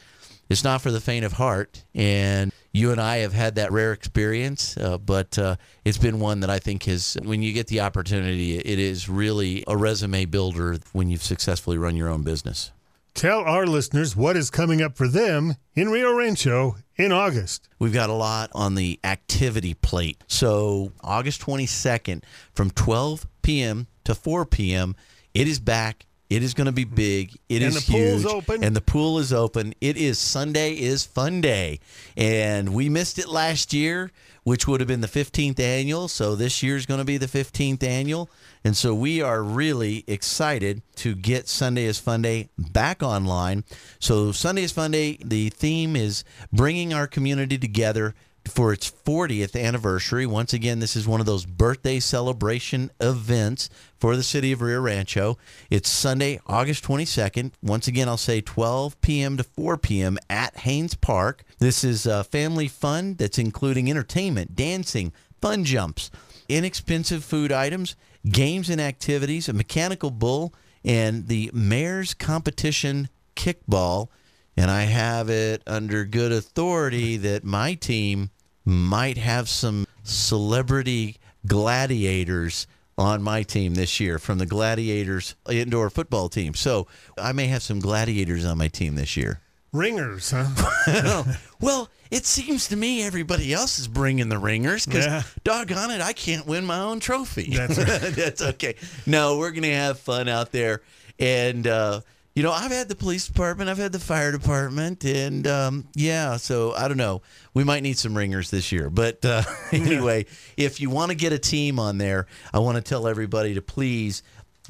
it's 0.49 0.63
not 0.63 0.81
for 0.81 0.91
the 0.91 1.01
faint 1.01 1.25
of 1.25 1.33
heart. 1.33 1.83
And 1.93 2.51
you 2.71 2.91
and 2.91 3.01
I 3.01 3.17
have 3.17 3.33
had 3.33 3.55
that 3.55 3.71
rare 3.71 3.91
experience, 3.91 4.77
uh, 4.77 4.97
but 4.97 5.37
uh, 5.37 5.55
it's 5.83 5.97
been 5.97 6.19
one 6.19 6.41
that 6.41 6.49
I 6.49 6.59
think 6.59 6.83
has, 6.83 7.17
when 7.23 7.41
you 7.41 7.53
get 7.53 7.67
the 7.67 7.81
opportunity, 7.81 8.57
it 8.57 8.79
is 8.79 9.09
really 9.09 9.63
a 9.67 9.75
resume 9.75 10.25
builder 10.25 10.77
when 10.93 11.09
you've 11.09 11.23
successfully 11.23 11.77
run 11.77 11.95
your 11.95 12.09
own 12.09 12.23
business. 12.23 12.71
Tell 13.17 13.39
our 13.39 13.65
listeners 13.65 14.15
what 14.15 14.37
is 14.37 14.51
coming 14.51 14.79
up 14.79 14.95
for 14.95 15.07
them 15.07 15.55
in 15.73 15.89
Rio 15.89 16.13
Rancho 16.13 16.75
in 16.97 17.11
August. 17.11 17.67
We've 17.79 17.93
got 17.93 18.11
a 18.11 18.13
lot 18.13 18.51
on 18.53 18.75
the 18.75 18.99
activity 19.03 19.73
plate. 19.73 20.23
So, 20.27 20.91
August 21.01 21.41
22nd 21.41 22.23
from 22.53 22.69
12 22.69 23.25
p.m. 23.41 23.87
to 24.03 24.13
4 24.13 24.45
p.m., 24.45 24.95
it 25.33 25.47
is 25.47 25.59
back. 25.59 26.05
It 26.29 26.43
is 26.43 26.53
going 26.53 26.65
to 26.65 26.73
be 26.73 26.83
big. 26.83 27.37
It 27.47 27.61
is 27.61 27.75
And 27.75 27.83
the 27.85 27.91
pool's 27.91 28.21
huge. 28.23 28.33
open. 28.33 28.63
And 28.63 28.75
the 28.75 28.81
pool 28.81 29.17
is 29.17 29.31
open. 29.31 29.73
It 29.79 29.95
is 29.95 30.19
Sunday 30.19 30.73
is 30.73 31.05
Fun 31.05 31.39
Day. 31.39 31.79
And 32.17 32.73
we 32.73 32.89
missed 32.89 33.17
it 33.17 33.29
last 33.29 33.71
year, 33.73 34.11
which 34.43 34.67
would 34.67 34.81
have 34.81 34.87
been 34.87 34.99
the 34.99 35.07
15th 35.07 35.57
annual. 35.59 36.09
So 36.09 36.35
this 36.35 36.61
year 36.61 36.75
is 36.75 36.85
going 36.85 36.97
to 36.99 37.05
be 37.05 37.17
the 37.17 37.27
15th 37.27 37.81
annual. 37.81 38.29
And 38.65 38.75
so 38.75 38.93
we 38.93 39.21
are 39.21 39.41
really 39.41 40.03
excited 40.05 40.81
to 40.97 41.15
get 41.15 41.47
Sunday 41.47 41.85
is 41.85 41.97
Fun 41.97 42.23
Day 42.23 42.49
back 42.57 43.01
online. 43.01 43.63
So 43.99 44.33
Sunday 44.33 44.63
is 44.63 44.73
Fun 44.73 44.91
Day, 44.91 45.17
the 45.23 45.49
theme 45.49 45.95
is 45.95 46.25
bringing 46.51 46.93
our 46.93 47.07
community 47.07 47.57
together 47.57 48.15
for 48.47 48.73
its 48.73 48.89
40th 48.89 49.61
anniversary. 49.61 50.25
Once 50.25 50.53
again, 50.53 50.79
this 50.79 50.95
is 50.95 51.07
one 51.07 51.19
of 51.19 51.25
those 51.25 51.45
birthday 51.45 51.99
celebration 51.99 52.91
events 52.99 53.69
for 53.99 54.15
the 54.15 54.23
city 54.23 54.51
of 54.51 54.61
Rio 54.61 54.81
Rancho. 54.81 55.37
It's 55.69 55.89
Sunday, 55.89 56.39
August 56.47 56.83
22nd. 56.83 57.51
Once 57.61 57.87
again, 57.87 58.07
I'll 58.07 58.17
say 58.17 58.41
12 58.41 58.99
p.m. 59.01 59.37
to 59.37 59.43
4 59.43 59.77
p.m. 59.77 60.17
at 60.29 60.57
Haynes 60.57 60.95
Park. 60.95 61.43
This 61.59 61.83
is 61.83 62.07
uh, 62.07 62.23
family 62.23 62.67
fun 62.67 63.15
that's 63.15 63.37
including 63.37 63.89
entertainment, 63.89 64.55
dancing, 64.55 65.13
fun 65.41 65.63
jumps, 65.63 66.09
inexpensive 66.49 67.23
food 67.23 67.51
items, 67.51 67.95
games 68.29 68.69
and 68.69 68.81
activities, 68.81 69.47
a 69.47 69.53
mechanical 69.53 70.11
bull, 70.11 70.53
and 70.83 71.27
the 71.27 71.51
mayor's 71.53 72.13
competition 72.13 73.09
kickball 73.35 74.09
and 74.57 74.71
I 74.71 74.81
have 74.81 75.29
it 75.29 75.61
under 75.67 76.03
good 76.03 76.31
authority 76.31 77.15
that 77.17 77.43
my 77.43 77.75
team 77.75 78.31
might 78.67 79.17
have 79.17 79.47
some 79.47 79.87
celebrity 80.03 81.15
gladiators 81.45 82.67
on 82.97 83.23
my 83.23 83.43
team 83.43 83.75
this 83.75 83.99
year 83.99 84.19
from 84.19 84.39
the 84.39 84.45
Gladiators 84.45 85.35
indoor 85.49 85.89
football 85.89 86.27
team. 86.29 86.53
So 86.53 86.87
I 87.17 87.31
may 87.31 87.47
have 87.47 87.63
some 87.63 87.79
gladiators 87.79 88.43
on 88.43 88.57
my 88.57 88.67
team 88.67 88.95
this 88.95 89.15
year. 89.15 89.39
Ringers, 89.71 90.31
huh? 90.35 91.23
Well, 91.61 91.89
it 92.11 92.25
seems 92.25 92.67
to 92.69 92.75
me 92.75 93.03
everybody 93.03 93.53
else 93.53 93.79
is 93.79 93.87
bringing 93.87 94.29
the 94.29 94.37
ringers 94.37 94.85
because, 94.85 95.05
Yeah. 95.05 95.23
doggone 95.43 95.91
it, 95.91 96.01
I 96.01 96.13
can't 96.13 96.45
win 96.45 96.65
my 96.65 96.79
own 96.79 96.99
trophy. 96.99 97.51
That's 97.55 97.77
right. 97.77 97.87
That's 98.15 98.41
okay. 98.41 98.75
No, 99.05 99.37
we're 99.37 99.51
going 99.51 99.63
to 99.63 99.73
have 99.73 99.99
fun 99.99 100.27
out 100.27 100.51
there. 100.51 100.81
And, 101.19 101.65
uh, 101.67 102.01
you 102.37 102.43
know, 102.43 102.51
I've 102.51 102.71
had 102.71 102.87
the 102.87 102.95
police 102.95 103.25
department, 103.25 103.67
I've 103.67 103.79
had 103.79 103.91
the 103.91 103.99
fire 103.99 104.31
department, 104.31 105.03
and 105.03 105.47
um, 105.47 105.87
yeah, 105.95 106.37
so 106.37 106.71
I 106.75 106.87
don't 106.87 106.97
know. 106.97 107.23
We 107.55 107.63
might 107.63 107.81
need 107.81 107.97
some 107.97 108.15
ringers 108.15 108.51
this 108.51 108.71
year. 108.71 108.91
But 108.91 109.25
uh, 109.25 109.41
anyway, 109.71 110.27
if 110.55 110.79
you 110.79 110.91
want 110.91 111.09
to 111.09 111.15
get 111.15 111.33
a 111.33 111.39
team 111.39 111.79
on 111.79 111.97
there, 111.97 112.27
I 112.53 112.59
want 112.59 112.75
to 112.75 112.83
tell 112.83 113.07
everybody 113.07 113.55
to 113.55 113.61
please 113.63 114.21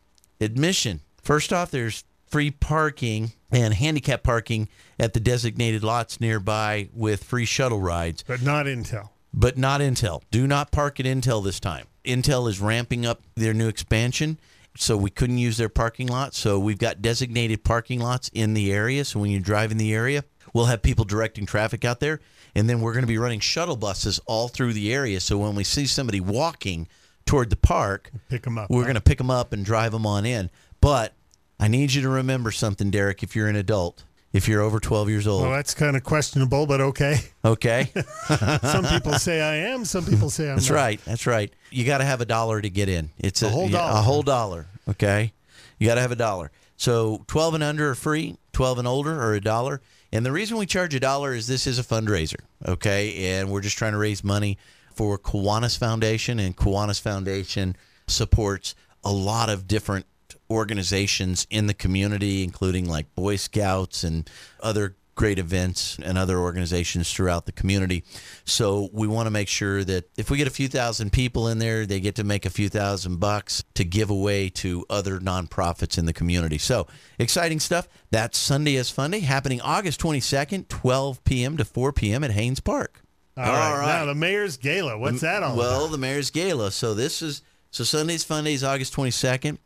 Admission. 0.41 1.01
First 1.21 1.53
off, 1.53 1.73
there's 1.73 2.05
free 2.29 2.53
parking 2.53 3.33
and 3.51 3.75
handicap 3.75 4.23
parking 4.23 4.69
at 5.01 5.15
the 5.15 5.21
designated 5.21 5.83
lots 5.83 6.21
nearby 6.21 6.91
with 6.95 7.25
free 7.25 7.45
shuttle 7.45 7.81
rides 7.81 8.23
but 8.23 8.41
not 8.41 8.67
Intel. 8.67 9.09
but 9.33 9.59
not 9.59 9.81
Intel. 9.81 10.23
Do 10.31 10.47
not 10.47 10.71
park 10.71 11.01
at 11.01 11.07
Intel 11.07 11.43
this 11.43 11.59
time. 11.59 11.87
Intel 12.05 12.49
is 12.49 12.61
ramping 12.61 13.07
up 13.07 13.23
their 13.35 13.55
new 13.55 13.69
expansion, 13.69 14.39
so 14.77 14.97
we 14.97 15.11
couldn't 15.11 15.39
use 15.39 15.57
their 15.57 15.69
parking 15.69 16.09
lot. 16.09 16.35
So 16.35 16.59
we've 16.59 16.79
got 16.79 17.01
designated 17.03 17.65
parking 17.65 18.01
lots 18.01 18.29
in 18.35 18.55
the 18.55 18.73
area. 18.73 19.05
So 19.05 19.21
when 19.21 19.31
you 19.31 19.41
drive 19.41 19.71
in 19.73 19.79
the 19.79 19.95
area, 19.95 20.25
we'll 20.53 20.67
have 20.67 20.83
people 20.83 21.05
directing 21.05 21.47
traffic 21.47 21.85
out 21.85 22.01
there, 22.01 22.21
and 22.55 22.69
then 22.69 22.81
we're 22.81 22.93
going 22.93 23.05
to 23.05 23.09
be 23.09 23.19
running 23.19 23.41
shuttle 23.41 23.77
buses 23.77 24.21
all 24.27 24.49
through 24.49 24.73
the 24.73 24.93
area. 24.93 25.21
So 25.21 25.39
when 25.39 25.55
we 25.55 25.65
see 25.65 25.87
somebody 25.87 26.21
walking 26.21 26.89
toward 27.27 27.51
the 27.51 27.57
park, 27.57 28.11
Pick 28.29 28.43
them 28.43 28.59
up. 28.59 28.69
we're 28.69 28.83
going 28.83 28.95
to 28.97 29.01
pick 29.01 29.19
them 29.19 29.31
up 29.31 29.53
and 29.53 29.65
drive 29.65 29.93
them 29.93 30.05
on 30.07 30.27
in. 30.27 30.51
But 30.81 31.15
I 31.59 31.69
need 31.69 31.95
you 31.95 32.03
to 32.03 32.09
remember 32.09 32.51
something, 32.51 32.91
Derek. 32.91 33.23
If 33.23 33.35
you're 33.35 33.49
an 33.49 33.57
adult, 33.57 34.05
if 34.35 34.47
you're 34.49 34.61
over 34.61 34.79
12 34.81 35.09
years 35.09 35.27
old, 35.27 35.43
Well, 35.43 35.53
that's 35.53 35.73
kind 35.73 35.97
of 35.97 36.05
questionable, 36.05 36.67
but 36.67 36.81
okay. 36.83 37.21
okay. 37.45 37.91
Some 38.63 38.85
people 38.85 39.13
say 39.15 39.41
I 39.41 39.71
am. 39.73 39.85
Some 39.87 40.05
people 40.05 40.29
say 40.29 40.51
I'm 40.51 40.57
That's 40.57 40.69
not. 40.69 40.77
right. 40.77 41.01
That's 41.07 41.27
right. 41.27 41.51
You 41.71 41.85
got 41.87 41.99
to 41.99 42.05
have 42.05 42.21
a 42.21 42.27
dollar 42.27 42.61
to 42.61 42.69
get 42.69 42.89
in. 42.91 43.11
It's 43.19 43.43
a, 43.43 43.47
A 43.47 43.51
whole 43.51 43.69
dollar. 43.69 43.93
A 43.99 44.03
whole 44.03 44.23
dollar. 44.23 44.67
Okay. 44.91 45.33
You 45.79 45.87
got 45.87 45.95
to 45.95 46.01
have 46.03 46.13
a 46.13 46.17
dollar. 46.17 46.51
So 46.77 47.25
12 47.29 47.55
and 47.55 47.63
under 47.65 47.91
are 47.91 47.95
free. 47.95 48.37
12 48.53 48.81
and 48.81 48.89
older 48.89 49.19
are 49.21 49.35
a 49.35 49.41
dollar. 49.41 49.81
And 50.13 50.27
the 50.27 50.33
reason 50.33 50.57
we 50.59 50.67
charge 50.67 50.95
a 50.95 51.01
dollar 51.01 51.33
is 51.33 51.47
this 51.47 51.67
is 51.67 51.79
a 51.79 51.83
fundraiser. 51.85 52.41
Okay. 52.67 53.39
And 53.39 53.51
we're 53.51 53.61
just 53.63 53.79
trying 53.79 53.93
to 53.93 53.99
raise 53.99 54.23
money 54.25 54.59
for 54.95 55.17
Kiwanis 55.19 55.79
Foundation. 55.79 56.39
And 56.41 56.57
Kiwanis 56.57 57.01
Foundation 57.01 57.77
supports 58.09 58.75
a 59.05 59.13
lot 59.13 59.49
of 59.49 59.67
different 59.69 60.07
organizations 60.55 61.47
in 61.51 61.67
the 61.67 61.75
community, 61.75 62.43
including 62.45 62.89
like 62.89 63.15
Boy 63.15 63.37
Scouts 63.37 64.05
and 64.05 64.29
other 64.61 64.97
great 65.17 65.39
events 65.39 65.97
and 66.03 66.19
other 66.19 66.39
organizations 66.41 67.13
throughout 67.13 67.47
the 67.47 67.53
community. 67.53 68.03
So 68.45 68.89
we 68.93 69.07
want 69.07 69.27
to 69.27 69.31
make 69.31 69.47
sure 69.47 69.85
that 69.85 70.11
if 70.17 70.29
we 70.29 70.39
get 70.39 70.49
a 70.49 70.51
few 70.51 70.67
thousand 70.67 71.13
people 71.13 71.47
in 71.47 71.61
there, 71.61 71.87
they 71.87 72.01
get 72.01 72.17
to 72.17 72.25
make 72.25 72.45
a 72.45 72.51
few 72.51 72.69
thousand 72.69 73.21
bucks 73.21 73.63
to 73.75 73.85
give 73.85 74.11
away 74.11 74.49
to 74.51 74.85
other 74.91 75.21
nonprofits 75.21 75.99
in 75.99 76.07
the 76.07 76.13
community. 76.13 76.59
So 76.59 76.89
exciting 77.19 77.61
stuff. 77.61 77.87
That's 78.11 78.37
Sunday 78.37 78.75
is 78.75 78.91
Funday 78.91 79.21
happening 79.21 79.61
August 79.61 80.01
22nd, 80.01 80.67
12 80.67 81.23
p.m. 81.23 81.57
to 81.59 81.65
4 81.65 81.93
p.m. 81.93 82.25
at 82.25 82.33
Haynes 82.33 82.59
Park. 82.59 83.01
All 83.37 83.45
right. 83.45 83.87
Now 84.01 84.07
the 84.07 84.15
mayor's 84.17 84.57
gala. 84.57 84.99
What's 84.99 85.21
that 85.21 85.45
all 85.45 85.57
Well, 85.57 85.83
about? 85.83 85.93
the 85.93 85.99
mayor's 85.99 86.31
gala. 86.33 86.73
So 86.73 86.93
this 86.95 87.23
is 87.23 87.43
so 87.71 87.85
Sunday's 87.85 88.23
Fun 88.25 88.45
Day 88.45 88.55
is 88.55 88.63
August 88.65 88.95
22nd, 88.95 89.59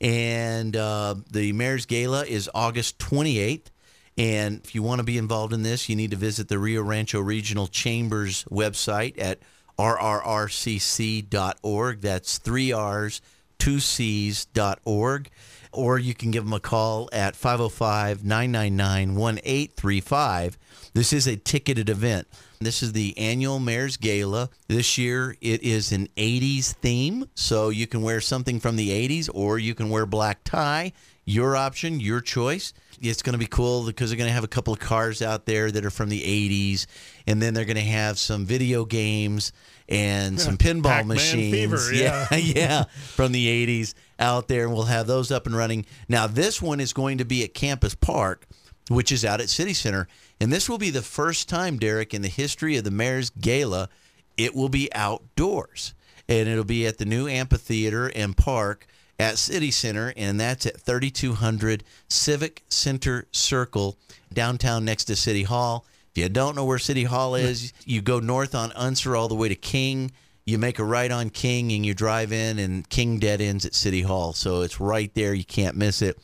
and 0.00 0.76
uh, 0.76 1.14
the 1.30 1.52
mayor's 1.52 1.86
gala 1.86 2.24
is 2.24 2.50
August 2.54 2.98
28th. 2.98 3.66
And 4.18 4.62
if 4.64 4.74
you 4.74 4.82
want 4.82 5.00
to 5.00 5.04
be 5.04 5.18
involved 5.18 5.52
in 5.52 5.62
this, 5.62 5.88
you 5.88 5.96
need 5.96 6.10
to 6.12 6.16
visit 6.16 6.48
the 6.48 6.58
Rio 6.58 6.82
Rancho 6.82 7.20
Regional 7.20 7.66
Chambers 7.66 8.44
website 8.44 9.20
at 9.20 9.40
rrrcc.org. 9.78 10.00
That's 12.00 12.38
three 12.38 12.72
R's, 12.72 13.20
two 13.58 13.78
C's 13.78 14.46
dot 14.46 14.80
org. 14.84 15.28
Or 15.72 15.98
you 15.98 16.14
can 16.14 16.30
give 16.30 16.44
them 16.44 16.54
a 16.54 16.60
call 16.60 17.10
at 17.12 17.36
505 17.36 18.24
999 18.24 19.14
1835. 19.14 20.56
This 20.96 21.12
is 21.12 21.26
a 21.26 21.36
ticketed 21.36 21.90
event. 21.90 22.26
This 22.58 22.82
is 22.82 22.94
the 22.94 23.18
annual 23.18 23.58
Mayor's 23.58 23.98
Gala. 23.98 24.48
This 24.66 24.96
year 24.96 25.36
it 25.42 25.62
is 25.62 25.92
an 25.92 26.08
80s 26.16 26.72
theme, 26.72 27.28
so 27.34 27.68
you 27.68 27.86
can 27.86 28.00
wear 28.00 28.18
something 28.22 28.60
from 28.60 28.76
the 28.76 28.88
80s 29.06 29.28
or 29.34 29.58
you 29.58 29.74
can 29.74 29.90
wear 29.90 30.06
black 30.06 30.42
tie. 30.42 30.94
Your 31.26 31.54
option, 31.54 32.00
your 32.00 32.22
choice. 32.22 32.72
It's 32.98 33.20
going 33.20 33.34
to 33.34 33.38
be 33.38 33.46
cool 33.46 33.84
because 33.84 34.08
they're 34.08 34.16
going 34.16 34.30
to 34.30 34.32
have 34.32 34.42
a 34.42 34.48
couple 34.48 34.72
of 34.72 34.80
cars 34.80 35.20
out 35.20 35.44
there 35.44 35.70
that 35.70 35.84
are 35.84 35.90
from 35.90 36.08
the 36.08 36.22
80s, 36.22 36.86
and 37.26 37.42
then 37.42 37.52
they're 37.52 37.66
going 37.66 37.76
to 37.76 37.82
have 37.82 38.18
some 38.18 38.46
video 38.46 38.86
games 38.86 39.52
and 39.90 40.40
some 40.40 40.56
pinball 40.56 40.84
Pac-Man 40.84 41.08
machines. 41.08 41.52
fever, 41.52 41.92
yeah. 41.92 42.34
yeah, 42.34 42.84
from 43.14 43.32
the 43.32 43.66
80s 43.66 43.92
out 44.18 44.48
there, 44.48 44.64
and 44.64 44.72
we'll 44.72 44.84
have 44.84 45.06
those 45.06 45.30
up 45.30 45.44
and 45.44 45.54
running. 45.54 45.84
Now, 46.08 46.26
this 46.26 46.62
one 46.62 46.80
is 46.80 46.94
going 46.94 47.18
to 47.18 47.26
be 47.26 47.44
at 47.44 47.52
Campus 47.52 47.94
Park, 47.94 48.46
which 48.88 49.10
is 49.10 49.24
out 49.24 49.40
at 49.40 49.48
City 49.48 49.72
Center, 49.72 50.08
and 50.40 50.52
this 50.52 50.68
will 50.68 50.78
be 50.78 50.90
the 50.90 51.02
first 51.02 51.48
time, 51.48 51.78
Derek, 51.78 52.14
in 52.14 52.22
the 52.22 52.28
history 52.28 52.76
of 52.76 52.84
the 52.84 52.90
Mayor's 52.90 53.30
Gala, 53.30 53.88
it 54.36 54.54
will 54.54 54.68
be 54.68 54.92
outdoors, 54.94 55.94
and 56.28 56.48
it'll 56.48 56.64
be 56.64 56.86
at 56.86 56.98
the 56.98 57.04
new 57.04 57.26
amphitheater 57.26 58.10
and 58.14 58.36
park 58.36 58.86
at 59.18 59.38
City 59.38 59.70
Center, 59.70 60.12
and 60.16 60.38
that's 60.38 60.66
at 60.66 60.80
3200 60.80 61.82
Civic 62.08 62.62
Center 62.68 63.26
Circle, 63.32 63.96
downtown 64.32 64.84
next 64.84 65.04
to 65.04 65.16
City 65.16 65.44
Hall. 65.44 65.86
If 66.12 66.22
you 66.22 66.28
don't 66.28 66.54
know 66.56 66.64
where 66.64 66.78
City 66.78 67.04
Hall 67.04 67.34
is, 67.34 67.72
you 67.84 68.02
go 68.02 68.20
north 68.20 68.54
on 68.54 68.72
Unser 68.72 69.16
all 69.16 69.28
the 69.28 69.34
way 69.34 69.48
to 69.48 69.54
King. 69.54 70.12
You 70.46 70.58
make 70.58 70.78
a 70.78 70.84
right 70.84 71.10
on 71.10 71.30
King 71.30 71.72
and 71.72 71.84
you 71.84 71.92
drive 71.92 72.32
in, 72.32 72.60
and 72.60 72.88
King 72.88 73.18
dead 73.18 73.40
ends 73.40 73.66
at 73.66 73.74
City 73.74 74.02
Hall. 74.02 74.32
So 74.32 74.62
it's 74.62 74.80
right 74.80 75.12
there. 75.14 75.34
You 75.34 75.44
can't 75.44 75.76
miss 75.76 76.02
it. 76.02 76.18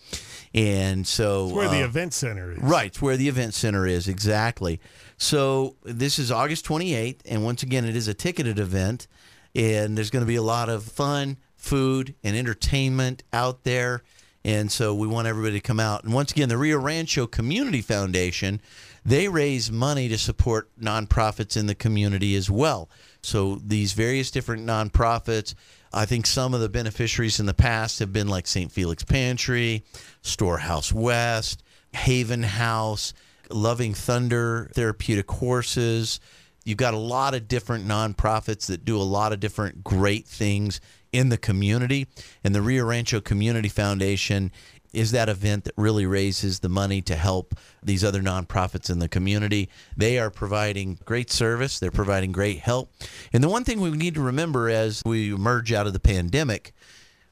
And 0.54 1.04
so 1.04 1.46
It's 1.46 1.54
where 1.54 1.68
the 1.68 1.82
uh, 1.82 1.87
event 1.87 2.14
center 2.14 2.52
is. 2.52 2.58
Right, 2.58 2.87
it's 2.87 3.02
where 3.02 3.16
the 3.16 3.28
event 3.28 3.54
center 3.54 3.85
is, 3.85 4.06
exactly. 4.06 4.80
So 5.16 5.76
this 5.82 6.20
is 6.20 6.30
August 6.30 6.64
28th, 6.66 7.20
and 7.24 7.44
once 7.44 7.62
again, 7.64 7.85
it 7.85 7.96
is 7.96 8.06
a 8.06 8.14
ticketed 8.14 8.58
event, 8.61 9.08
and 9.56 9.96
there's 9.96 10.11
going 10.11 10.22
to 10.22 10.26
be 10.26 10.37
a 10.37 10.42
lot 10.42 10.68
of 10.68 10.85
fun, 10.85 11.38
food, 11.56 12.14
and 12.22 12.37
entertainment 12.37 13.22
out 13.32 13.64
there. 13.64 14.02
And 14.44 14.70
so 14.70 14.94
we 14.94 15.06
want 15.06 15.26
everybody 15.26 15.54
to 15.54 15.61
come 15.61 15.80
out. 15.80 16.04
And 16.04 16.12
once 16.12 16.32
again, 16.32 16.48
the 16.48 16.58
Rio 16.58 16.78
Rancho 16.78 17.26
Community 17.26 17.80
Foundation, 17.80 18.61
they 19.04 19.28
raise 19.28 19.70
money 19.70 20.08
to 20.08 20.18
support 20.18 20.68
nonprofits 20.80 21.56
in 21.56 21.66
the 21.66 21.74
community 21.74 22.35
as 22.35 22.50
well. 22.50 22.88
So 23.22 23.61
these 23.64 23.92
various 23.92 24.30
different 24.30 24.66
nonprofits, 24.66 25.54
I 25.92 26.06
think 26.06 26.26
some 26.26 26.54
of 26.54 26.61
the 26.61 26.68
beneficiaries 26.68 27.38
in 27.38 27.46
the 27.46 27.54
past 27.54 28.00
have 28.00 28.12
been 28.12 28.28
like 28.28 28.46
St. 28.46 28.72
Felix 28.72 29.04
Pantry, 29.04 29.85
Storehouse 30.22 30.92
West, 30.92 31.62
Haven 31.92 32.42
House, 32.42 33.14
Loving 33.50 33.94
Thunder, 33.94 34.70
Therapeutic 34.74 35.30
Horses. 35.30 36.18
You've 36.64 36.78
got 36.78 36.94
a 36.94 36.98
lot 36.98 37.35
of 37.35 37.48
different 37.48 37.87
nonprofits 37.87 38.66
that 38.66 38.85
do 38.85 38.96
a 38.96 39.02
lot 39.02 39.32
of 39.32 39.40
different 39.40 39.85
great 39.85 40.26
things 40.26 40.80
in 41.12 41.28
the 41.28 41.37
community. 41.37 42.08
And 42.42 42.54
the 42.54 42.62
Rio 42.62 42.85
Rancho 42.87 43.20
Community 43.20 43.68
Foundation 43.68 44.50
is 44.92 45.12
that 45.12 45.28
event 45.28 45.64
that 45.64 45.74
really 45.76 46.07
raises 46.07 46.61
the 46.61 46.68
money 46.68 47.00
to 47.02 47.16
help 47.16 47.55
these 47.83 48.05
other 48.05 48.20
nonprofits 48.20 48.90
in 48.90 48.98
the 48.98 49.09
community. 49.09 49.68
They 49.96 50.18
are 50.18 50.31
providing 50.31 50.98
great 51.05 51.31
service, 51.31 51.78
they're 51.78 51.90
providing 51.90 52.33
great 52.33 52.59
help. 52.61 52.92
And 53.33 53.42
the 53.42 53.48
one 53.48 53.64
thing 53.64 53.81
we 53.81 53.90
need 53.90 54.14
to 54.14 54.22
remember 54.22 54.68
as 54.68 55.02
we 55.05 55.33
emerge 55.33 55.72
out 55.72 55.87
of 55.87 55.92
the 55.92 56.00
pandemic, 56.00 56.72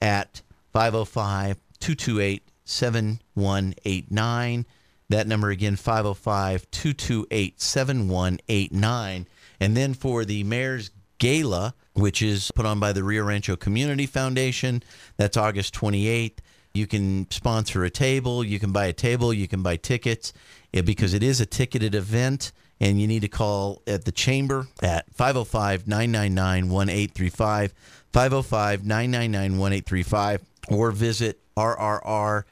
at 0.02 0.42
505 0.74 1.56
228 1.80 2.42
7189. 2.66 4.66
That 5.08 5.26
number 5.26 5.48
again, 5.48 5.76
505 5.76 6.70
228 6.70 7.58
7189. 7.58 9.26
And 9.60 9.74
then 9.74 9.94
for 9.94 10.26
the 10.26 10.44
Mayor's 10.44 10.90
Gala, 11.22 11.74
which 11.92 12.20
is 12.20 12.50
put 12.50 12.66
on 12.66 12.80
by 12.80 12.92
the 12.92 13.04
Rio 13.04 13.22
Rancho 13.22 13.54
Community 13.54 14.06
Foundation, 14.06 14.82
that's 15.16 15.36
August 15.36 15.72
28th. 15.72 16.38
You 16.74 16.88
can 16.88 17.30
sponsor 17.30 17.84
a 17.84 17.90
table, 17.90 18.42
you 18.42 18.58
can 18.58 18.72
buy 18.72 18.86
a 18.86 18.92
table, 18.92 19.32
you 19.32 19.46
can 19.46 19.62
buy 19.62 19.76
tickets 19.76 20.32
eh, 20.74 20.80
because 20.80 21.14
it 21.14 21.22
is 21.22 21.40
a 21.40 21.46
ticketed 21.46 21.94
event. 21.94 22.50
And 22.80 23.00
you 23.00 23.06
need 23.06 23.22
to 23.22 23.28
call 23.28 23.82
at 23.86 24.04
the 24.04 24.10
chamber 24.10 24.66
at 24.82 25.04
505 25.14 25.86
999 25.86 26.68
1835, 26.68 27.72
505 28.12 28.84
999 28.84 29.58
1835, 29.60 30.42
or 30.70 30.90
visit 30.90 31.38
rrrcc.org. 31.56 32.44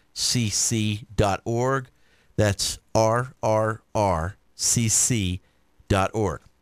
That's 2.36 2.78
rrrcc.org. 2.94 3.90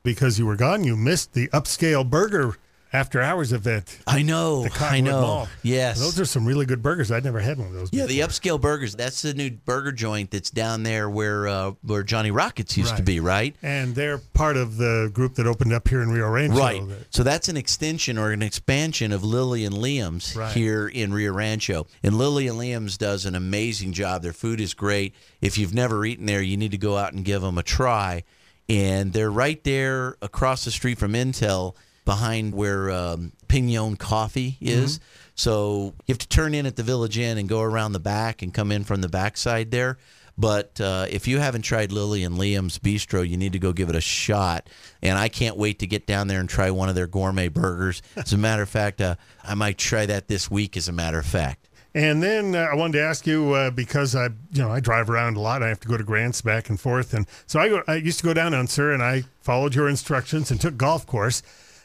Because 0.03 0.39
you 0.39 0.47
were 0.47 0.57
gone, 0.57 0.85
you 0.85 0.97
missed 0.97 1.33
the 1.35 1.49
upscale 1.49 2.09
burger 2.09 2.57
after 2.91 3.21
hours 3.21 3.53
event. 3.53 3.99
I 4.07 4.23
know. 4.23 4.67
I 4.81 5.01
know. 5.03 5.21
Mall. 5.21 5.49
Yes. 5.63 5.99
Those 6.01 6.19
are 6.19 6.25
some 6.25 6.47
really 6.47 6.65
good 6.65 6.83
burgers. 6.83 7.13
I'd 7.13 7.23
never 7.25 7.39
had 7.41 7.59
one 7.59 7.67
of 7.67 7.75
those. 7.75 7.93
yeah, 7.93 8.07
the 8.07 8.21
upscale 8.21 8.59
burgers. 8.59 8.95
That's 8.95 9.21
the 9.21 9.35
new 9.35 9.51
burger 9.51 9.93
joint 9.93 10.31
that's 10.31 10.49
down 10.49 10.85
there 10.85 11.11
where 11.11 11.47
uh, 11.47 11.73
where 11.83 12.03
Johnny 12.03 12.31
Rockets 12.31 12.79
used 12.79 12.97
to 12.97 13.03
be, 13.03 13.21
right? 13.21 13.55
And 13.63 13.95
they're 13.95 14.17
part 14.17 14.57
of 14.57 14.79
the 14.79 15.11
group 15.13 15.35
that 15.35 15.47
opened 15.47 15.75
up 15.75 15.87
here 15.89 16.01
in 16.01 16.09
Rio 16.11 16.31
Rancho. 16.31 16.57
Right. 16.59 16.83
So 17.11 17.23
that's 17.23 17.51
an 17.51 17.59
extension 17.59 18.17
or 18.17 18.31
an 18.33 18.41
expansion 18.41 19.13
of 19.13 19.23
Lily 19.23 19.67
and 19.67 19.75
Liam's 19.75 20.35
Right. 20.35 20.55
here 20.55 20.89
in 20.89 21.13
Rio 21.13 21.35
Rancho. 21.35 21.87
And 22.03 22.17
Lily 22.17 22.49
and 22.49 22.59
Liam's 22.59 22.97
does 22.97 23.27
an 23.27 23.35
amazing 23.35 23.93
job. 23.93 24.23
Their 24.23 24.33
food 24.33 24.63
is 24.63 24.73
great. 24.73 25.15
If 25.43 25.59
you've 25.59 25.75
never 25.75 26.07
eaten 26.07 26.25
there, 26.25 26.41
you 26.41 26.57
need 26.57 26.71
to 26.71 26.79
go 26.79 26.97
out 26.97 27.13
and 27.13 27.23
give 27.23 27.43
them 27.43 27.59
a 27.59 27.63
try. 27.63 28.23
And 28.69 29.13
they're 29.13 29.31
right 29.31 29.63
there 29.65 30.17
across 30.21 30.65
the 30.65 30.71
street 30.71 30.99
from 30.99 31.13
Intel 31.13 31.75
behind 32.05 32.55
where 32.55 32.91
um, 32.91 33.33
Pignon 33.49 33.97
Coffee 33.97 34.57
is. 34.61 35.01
So 35.35 35.95
you 36.07 36.13
have 36.13 36.19
to 36.19 36.29
turn 36.29 36.55
in 36.55 36.67
at 36.67 36.77
the 36.77 36.83
Village 36.83 37.19
Inn 37.19 37.39
and 37.39 37.49
go 37.49 37.61
around 37.61 37.93
the 37.93 38.01
back 38.01 38.43
and 38.43 38.53
come 38.53 38.73
in 38.73 38.85
from 38.85 39.01
the 39.01 39.09
backside 39.09 39.71
there. 39.71 39.99
But 40.37 40.81
uh, 40.81 41.07
if 41.11 41.27
you 41.27 41.39
haven't 41.39 41.63
tried 41.63 41.91
Lily 41.93 42.23
and 42.25 42.37
Liam's 42.37 42.79
Bistro, 42.79 43.29
you 43.29 43.37
need 43.37 43.53
to 43.55 43.59
go 43.59 43.73
give 43.73 43.89
it 43.89 43.97
a 43.97 44.01
shot. 44.01 44.71
And 45.03 45.19
I 45.19 45.29
can't 45.29 45.57
wait 45.57 45.81
to 45.81 45.87
get 45.87 46.07
down 46.07 46.29
there 46.29 46.39
and 46.41 46.49
try 46.49 46.71
one 46.71 46.89
of 46.89 46.95
their 46.95 47.09
gourmet 47.09 47.49
burgers. 47.49 48.03
As 48.17 48.33
a 48.33 48.39
matter 48.39 48.63
of 48.63 48.69
fact, 48.69 49.01
uh, 49.01 49.17
I 49.45 49.55
might 49.55 49.79
try 49.79 50.07
that 50.07 50.29
this 50.29 50.51
week. 50.51 50.77
As 50.77 50.89
a 50.89 50.93
matter 50.93 51.19
of 51.19 51.27
fact, 51.27 51.68
And 51.95 52.23
then 52.23 52.55
uh, 52.55 52.69
I 52.71 52.75
wanted 52.75 52.99
to 52.99 53.03
ask 53.03 53.27
you 53.27 53.53
uh, 53.55 53.71
because 53.71 54.15
I, 54.15 54.27
you 54.27 54.63
know, 54.63 54.71
I 54.71 54.81
drive 54.81 55.09
around 55.09 55.37
a 55.37 55.41
lot. 55.41 55.63
I 55.63 55.69
have 55.69 55.81
to 55.81 55.89
go 55.89 55.97
to 55.97 56.05
Grants 56.05 56.43
back 56.43 56.69
and 56.69 56.79
forth, 56.79 57.15
and 57.15 57.27
so 57.47 57.59
I 57.59 57.69
go. 57.69 57.83
I 57.89 57.97
used 57.97 58.19
to 58.19 58.25
go 58.25 58.35
down 58.35 58.53
Unser, 58.55 58.93
and 58.93 59.03
I 59.03 59.25
followed 59.41 59.75
your 59.75 59.89
instructions 59.89 60.51
and 60.51 60.61
took 60.61 60.77
golf 60.77 61.07
course. 61.07 61.43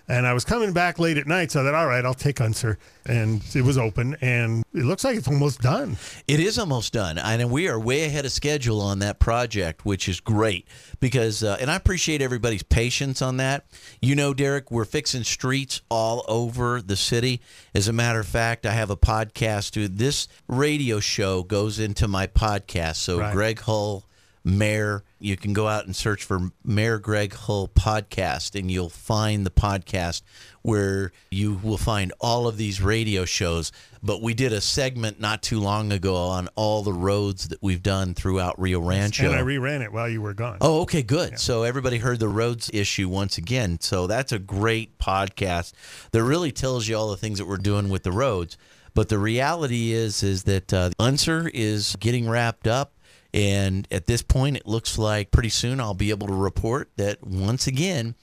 And 0.07 0.27
I 0.27 0.33
was 0.33 0.43
coming 0.43 0.73
back 0.73 0.99
late 0.99 1.17
at 1.17 1.27
night, 1.27 1.51
so 1.51 1.61
I 1.61 1.63
thought, 1.63 1.75
all 1.75 1.87
right, 1.87 2.03
I'll 2.03 2.13
take 2.13 2.41
Unser, 2.41 2.77
and 3.05 3.41
it 3.55 3.61
was 3.61 3.77
open, 3.77 4.17
and 4.19 4.65
it 4.73 4.83
looks 4.83 5.05
like 5.05 5.15
it's 5.15 5.29
almost 5.29 5.61
done. 5.61 5.95
it 6.27 6.41
is 6.41 6.59
almost 6.59 6.91
done, 6.91 7.17
and 7.17 7.49
we 7.49 7.69
are 7.69 7.79
way 7.79 8.03
ahead 8.03 8.25
of 8.25 8.33
schedule 8.33 8.81
on 8.81 8.99
that 8.99 9.19
project, 9.19 9.85
which 9.85 10.09
is 10.09 10.19
great 10.19 10.67
because. 10.99 11.41
Uh, 11.43 11.57
and 11.61 11.71
I 11.71 11.75
appreciate 11.77 12.21
everybody's 12.21 12.63
patience 12.63 13.21
on 13.21 13.37
that. 13.37 13.65
You 14.01 14.15
know, 14.15 14.33
Derek, 14.33 14.69
we're 14.69 14.83
fixing 14.85 15.23
streets 15.23 15.81
all 15.89 16.25
over 16.27 16.81
the 16.81 16.97
city. 16.97 17.39
As 17.73 17.87
a 17.87 17.93
matter 17.93 18.19
of 18.19 18.27
fact, 18.27 18.65
I 18.65 18.71
have 18.71 18.89
a 18.89 18.97
podcast. 18.97 19.97
This 19.97 20.27
radio 20.49 20.99
show 20.99 21.43
goes 21.43 21.79
into 21.79 22.07
my 22.09 22.27
podcast, 22.27 22.97
so 22.97 23.19
Right. 23.19 23.33
Greg 23.33 23.59
Hull 23.61 24.03
Mayor. 24.43 25.03
You 25.19 25.38
can 25.38 25.53
go 25.53 25.67
out 25.67 25.86
and 25.86 25.95
search 25.95 26.23
for 26.23 26.51
Mayor 26.65 26.99
Greg 26.99 27.34
Hull 27.34 27.67
podcast, 27.67 28.60
and 28.60 28.69
you'll 28.69 28.89
find 28.89 29.45
the 29.45 29.51
podcast 29.51 30.21
where 30.62 31.12
you 31.32 31.60
will 31.63 31.77
find 31.77 32.12
all 32.19 32.47
of 32.47 32.58
these 32.58 32.82
radio 32.82 33.25
shows. 33.25 33.71
But 34.01 34.21
we 34.21 34.34
did 34.34 34.51
a 34.51 34.60
segment 34.60 35.19
not 35.19 35.41
too 35.41 35.60
long 35.60 35.91
ago 35.91 36.15
on 36.15 36.49
all 36.56 36.84
the 36.84 36.91
roads 36.93 37.47
that 37.49 37.62
we've 37.62 37.84
done 37.84 38.13
throughout 38.13 38.60
Rio 38.60 38.82
Rancho. 38.82 39.25
And 39.25 39.36
I 39.36 39.41
reran 39.41 39.82
it 39.82 39.93
while 39.93 40.10
you 40.10 40.21
were 40.21 40.34
gone. 40.34 40.58
Oh, 40.60 40.82
okay, 40.82 41.03
good. 41.03 41.39
So 41.39 41.63
everybody 41.63 41.99
heard 41.99 42.19
the 42.19 42.27
roads 42.27 42.69
issue 42.73 43.08
once 43.08 43.38
again. 43.38 43.79
So 43.79 44.08
that's 44.08 44.32
a 44.34 44.39
great 44.39 44.97
podcast 44.97 45.73
that 46.12 46.23
really 46.23 46.51
tells 46.51 46.88
you 46.88 46.97
all 46.97 47.10
the 47.10 47.17
things 47.17 47.39
that 47.39 47.45
we're 47.45 47.58
doing 47.58 47.88
with 47.89 48.03
the 48.03 48.12
roads. 48.12 48.58
But 48.93 49.10
the 49.10 49.17
reality 49.17 49.91
is, 49.91 50.21
is 50.21 50.43
that 50.43 50.73
uh, 50.73 50.91
Unser 50.99 51.49
is 51.53 51.95
getting 51.99 52.29
wrapped 52.29 52.67
up, 52.67 52.93
and 53.33 53.87
at 53.89 54.05
this 54.05 54.21
point, 54.21 54.57
it 54.57 54.67
looks 54.67 54.97
like 54.97 55.31
pretty 55.31 55.49
soon 55.49 55.79
I'll 55.79 55.93
be 55.93 56.11
able 56.11 56.27
to 56.27 56.33
report 56.33 56.91
that 56.97 57.25
once 57.25 57.65
again, 57.65 58.15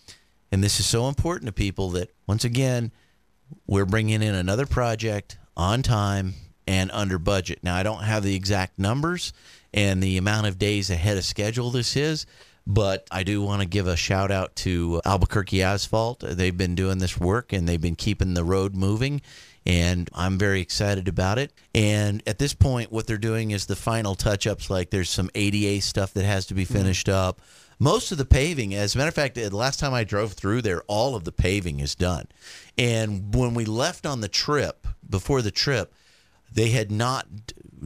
and 0.53 0.63
this 0.63 0.79
is 0.79 0.87
so 0.87 1.09
important 1.09 1.47
to 1.47 1.53
people 1.53 1.91
that 1.91 2.11
once 2.27 2.45
again 2.45 2.93
we're 3.67 3.87
bringing 3.87 4.23
in 4.23 4.35
another 4.35 4.67
project 4.67 5.39
on 5.57 5.83
time 5.83 6.35
and 6.67 6.91
under 6.93 7.19
budget. 7.19 7.59
Now 7.63 7.75
I 7.75 7.83
don't 7.83 8.05
have 8.05 8.23
the 8.23 8.37
exact 8.37 8.79
numbers 8.79 9.33
and 9.75 10.03
the 10.03 10.17
amount 10.17 10.47
of 10.47 10.59
days 10.59 10.91
ahead 10.91 11.17
of 11.17 11.25
schedule 11.25 11.71
this 11.71 11.97
is. 11.97 12.27
But 12.67 13.09
I 13.11 13.25
do 13.25 13.43
want 13.43 13.63
to 13.63 13.67
give 13.67 13.89
a 13.89 13.97
shout 13.97 14.31
out 14.31 14.55
to 14.57 15.01
Albuquerque 15.05 15.63
Asphalt. 15.63 16.21
They've 16.21 16.57
been 16.57 16.77
doing 16.77 16.99
this 16.99 17.19
work 17.19 17.53
and 17.53 17.69
they've 17.69 17.81
been 17.81 17.97
keeping 17.97 18.35
the 18.35 18.45
road 18.45 18.77
moving 18.77 19.23
and 19.67 20.09
I'm 20.15 20.39
very 20.39 20.61
excited 20.61 21.09
about 21.09 21.39
it. 21.39 21.53
And 21.75 22.23
at 22.27 22.39
this 22.39 22.55
point, 22.55 22.91
what 22.91 23.07
they're 23.07 23.19
doing 23.19 23.51
is 23.51 23.67
the 23.67 23.77
final 23.77 24.15
touch 24.15 24.47
ups, 24.47 24.71
like 24.71 24.91
there's 24.91 25.11
some 25.11 25.31
ADA 25.35 25.83
stuff 25.83 26.15
that 26.15 26.25
has 26.25 26.47
to 26.47 26.55
be 26.55 26.65
finished 26.65 27.07
mm-hmm. 27.07 27.29
up. 27.29 27.41
Most 27.79 28.13
of 28.13 28.19
the 28.19 28.27
paving, 28.27 28.75
as 28.75 28.95
a 28.95 28.99
matter 28.99 29.09
of 29.09 29.15
fact, 29.15 29.37
the 29.37 29.49
last 29.57 29.81
time 29.81 29.95
I 29.95 30.05
drove 30.05 30.35
through 30.35 30.63
there, 30.63 30.83
all 30.87 31.17
of 31.17 31.25
the 31.25 31.33
paving 31.33 31.81
is 31.81 31.95
done. 31.95 32.27
And 32.77 33.35
when 33.35 33.55
we 33.55 33.65
left 33.65 34.05
on 34.05 34.21
the 34.21 34.29
trip, 34.29 34.87
before 35.09 35.41
the 35.41 35.51
trip, 35.51 35.95
they 36.53 36.69
had 36.71 36.91
not 36.91 37.27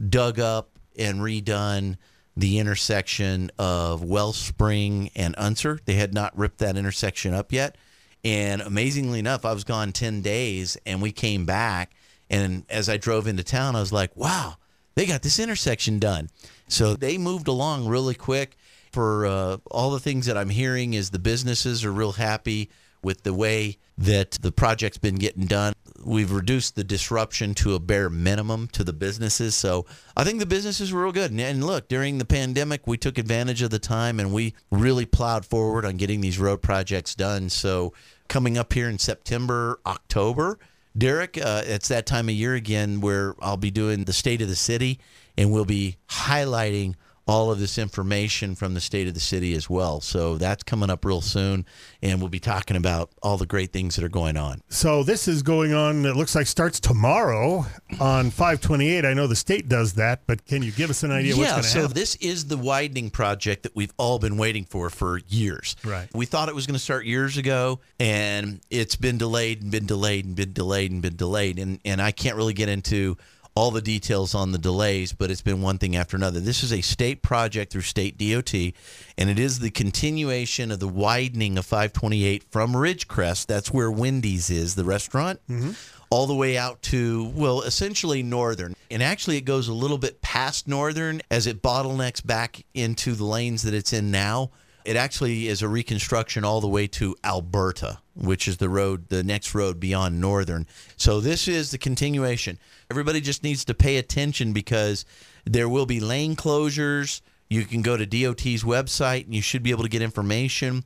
dug 0.09 0.39
up 0.39 0.71
and 0.97 1.19
redone 1.19 1.97
the 2.35 2.59
intersection 2.59 3.51
of 3.57 4.03
Wellspring 4.03 5.11
and 5.15 5.33
Unser. 5.37 5.79
They 5.85 5.93
had 5.93 6.13
not 6.13 6.37
ripped 6.37 6.57
that 6.57 6.75
intersection 6.75 7.33
up 7.33 7.53
yet. 7.53 7.77
And 8.25 8.61
amazingly 8.63 9.19
enough, 9.19 9.45
I 9.45 9.53
was 9.53 9.63
gone 9.63 9.91
10 9.91 10.21
days 10.21 10.77
and 10.85 10.99
we 10.99 11.11
came 11.11 11.45
back. 11.45 11.93
And 12.27 12.65
as 12.71 12.89
I 12.89 12.97
drove 12.97 13.27
into 13.27 13.43
town, 13.43 13.75
I 13.75 13.79
was 13.79 13.93
like, 13.93 14.17
wow, 14.17 14.55
they 14.95 15.05
got 15.05 15.21
this 15.21 15.37
intersection 15.37 15.99
done. 15.99 16.29
So 16.67 16.95
they 16.95 17.19
moved 17.19 17.47
along 17.47 17.87
really 17.87 18.15
quick. 18.15 18.57
For 18.91 19.25
uh, 19.25 19.57
all 19.69 19.91
the 19.91 19.99
things 19.99 20.25
that 20.25 20.37
I'm 20.37 20.49
hearing, 20.49 20.93
is 20.93 21.09
the 21.09 21.19
businesses 21.19 21.83
are 21.83 21.91
real 21.91 22.13
happy 22.13 22.71
with 23.03 23.23
the 23.23 23.33
way 23.33 23.77
that 23.97 24.31
the 24.41 24.51
project's 24.51 24.97
been 24.97 25.15
getting 25.15 25.45
done. 25.45 25.73
We've 26.03 26.31
reduced 26.31 26.75
the 26.75 26.83
disruption 26.83 27.53
to 27.55 27.75
a 27.75 27.79
bare 27.79 28.09
minimum 28.09 28.67
to 28.69 28.83
the 28.83 28.93
businesses. 28.93 29.53
So 29.53 29.85
I 30.17 30.23
think 30.23 30.39
the 30.39 30.45
businesses 30.45 30.91
were 30.91 31.03
real 31.03 31.11
good. 31.11 31.31
And, 31.31 31.63
look, 31.63 31.87
during 31.87 32.17
the 32.17 32.25
pandemic, 32.25 32.87
we 32.87 32.97
took 32.97 33.17
advantage 33.17 33.61
of 33.61 33.69
the 33.69 33.79
time 33.79 34.19
and 34.19 34.33
we 34.33 34.55
really 34.71 35.05
plowed 35.05 35.45
forward 35.45 35.85
on 35.85 35.97
getting 35.97 36.21
these 36.21 36.39
road 36.39 36.61
projects 36.61 37.15
done. 37.15 37.49
So 37.49 37.93
coming 38.27 38.57
up 38.57 38.73
here 38.73 38.89
in 38.89 38.99
September, 38.99 39.79
October. 39.85 40.59
Derek, 40.97 41.37
uh, 41.37 41.63
it's 41.65 41.89
that 41.89 42.05
time 42.05 42.29
of 42.29 42.35
year 42.35 42.55
again 42.55 43.01
where 43.01 43.35
I'll 43.41 43.57
be 43.57 43.71
doing 43.71 44.05
the 44.05 44.13
state 44.13 44.41
of 44.41 44.47
the 44.47 44.55
city 44.55 44.99
and 45.37 45.51
we'll 45.51 45.65
be 45.65 45.97
highlighting 46.09 46.95
all 47.27 47.51
of 47.51 47.59
this 47.59 47.77
information 47.77 48.55
from 48.55 48.73
the 48.73 48.81
state 48.81 49.07
of 49.07 49.13
the 49.13 49.19
city 49.19 49.53
as 49.53 49.69
well. 49.69 49.99
So 49.99 50.37
that's 50.37 50.63
coming 50.63 50.89
up 50.89 51.03
real 51.03 51.21
soon, 51.21 51.65
and 52.01 52.19
we'll 52.19 52.29
be 52.29 52.39
talking 52.39 52.77
about 52.77 53.09
all 53.23 53.37
the 53.37 53.47
great 53.47 53.73
things 53.73 53.95
that 53.95 54.05
are 54.05 54.09
going 54.09 54.37
on. 54.37 54.61
So 54.69 55.03
this 55.03 55.27
is 55.27 55.41
going 55.41 55.73
on. 55.73 56.05
It 56.05 56.15
looks 56.15 56.35
like 56.35 56.45
starts 56.45 56.79
tomorrow 56.79 57.65
on 57.99 58.29
528. 58.29 59.05
I 59.05 59.13
know 59.13 59.25
the 59.25 59.35
state 59.35 59.67
does 59.67 59.93
that, 59.93 60.21
but 60.27 60.45
can 60.45 60.61
you 60.61 60.71
give 60.71 60.89
us 60.89 61.03
an 61.03 61.11
idea? 61.11 61.33
Yeah. 61.33 61.39
What's 61.39 61.51
going 61.51 61.63
to 61.63 61.69
so 61.69 61.81
happen? 61.81 61.95
this 61.95 62.15
is 62.17 62.45
the 62.45 62.57
widening 62.57 63.09
project 63.09 63.63
that 63.63 63.75
we've 63.75 63.93
all 63.97 64.19
been 64.19 64.37
waiting 64.37 64.65
for 64.65 64.89
for 64.89 65.19
years. 65.27 65.75
Right. 65.83 66.07
We 66.13 66.25
thought 66.25 66.49
it 66.49 66.55
was 66.55 66.67
going 66.67 66.77
to 66.77 66.83
start 66.83 67.05
years 67.05 67.37
ago, 67.37 67.79
and 67.99 68.61
it's 68.69 68.95
been 68.95 69.17
delayed 69.17 69.63
and 69.63 69.71
been 69.71 69.87
delayed 69.87 70.25
and 70.25 70.35
been 70.35 70.53
delayed 70.53 70.91
and 70.91 71.01
been 71.01 71.15
delayed, 71.15 71.57
and 71.57 71.79
and 71.83 72.01
I 72.01 72.11
can't 72.11 72.35
really 72.35 72.53
get 72.53 72.69
into 72.69 73.17
all 73.55 73.71
the 73.71 73.81
details 73.81 74.35
on 74.35 74.51
the 74.51 74.57
delays, 74.57 75.13
but 75.13 75.31
it's 75.31 75.41
been 75.41 75.61
one 75.61 75.77
thing 75.77 75.95
after 75.95 76.17
another. 76.17 76.41
This 76.41 76.61
is 76.61 76.73
a 76.73 76.81
state 76.81 77.21
project 77.21 77.71
through 77.71 77.81
state 77.81 78.17
DOT, 78.17 78.53
and 78.53 79.29
it 79.29 79.39
is 79.39 79.59
the 79.59 79.71
continuation 79.71 80.71
of 80.71 80.81
the 80.81 80.89
widening 80.89 81.57
of 81.57 81.65
528 81.65 82.43
from 82.51 82.73
Ridgecrest. 82.73 83.45
That's 83.45 83.71
where 83.71 83.89
Wendy's 83.89 84.49
is, 84.49 84.75
the 84.75 84.83
restaurant. 84.83 85.39
Mm-hmm. 85.49 85.71
All 86.09 86.27
the 86.27 86.35
way 86.35 86.57
out 86.57 86.81
to, 86.83 87.31
well, 87.33 87.61
essentially 87.61 88.21
northern. 88.21 88.75
And 88.91 89.01
actually, 89.01 89.37
it 89.37 89.45
goes 89.45 89.67
a 89.67 89.73
little 89.73 89.97
bit 89.97 90.21
past 90.21 90.67
northern 90.67 91.21
as 91.31 91.47
it 91.47 91.61
bottlenecks 91.61 92.25
back 92.25 92.63
into 92.73 93.13
the 93.13 93.25
lanes 93.25 93.63
that 93.63 93.73
it's 93.73 93.91
in 93.91 94.11
now. 94.11 94.51
It 94.85 94.95
actually 94.95 95.47
is 95.47 95.63
a 95.63 95.67
reconstruction 95.67 96.45
all 96.45 96.61
the 96.61 96.67
way 96.67 96.85
to 96.87 97.15
Alberta, 97.23 97.99
which 98.13 98.47
is 98.47 98.57
the 98.57 98.69
road, 98.69 99.09
the 99.09 99.23
next 99.23 99.55
road 99.55 99.79
beyond 99.79 100.21
Northern. 100.21 100.67
So 100.95 101.19
this 101.19 101.47
is 101.47 101.71
the 101.71 101.79
continuation. 101.79 102.59
Everybody 102.91 103.19
just 103.19 103.43
needs 103.43 103.65
to 103.65 103.73
pay 103.73 103.97
attention 103.97 104.53
because 104.53 105.03
there 105.43 105.67
will 105.67 105.87
be 105.87 105.99
lane 105.99 106.35
closures. 106.35 107.21
You 107.49 107.65
can 107.65 107.81
go 107.81 107.97
to 107.97 108.05
DOT's 108.05 108.63
website 108.63 109.25
and 109.25 109.33
you 109.33 109.41
should 109.41 109.63
be 109.63 109.71
able 109.71 109.83
to 109.83 109.89
get 109.89 110.03
information. 110.03 110.83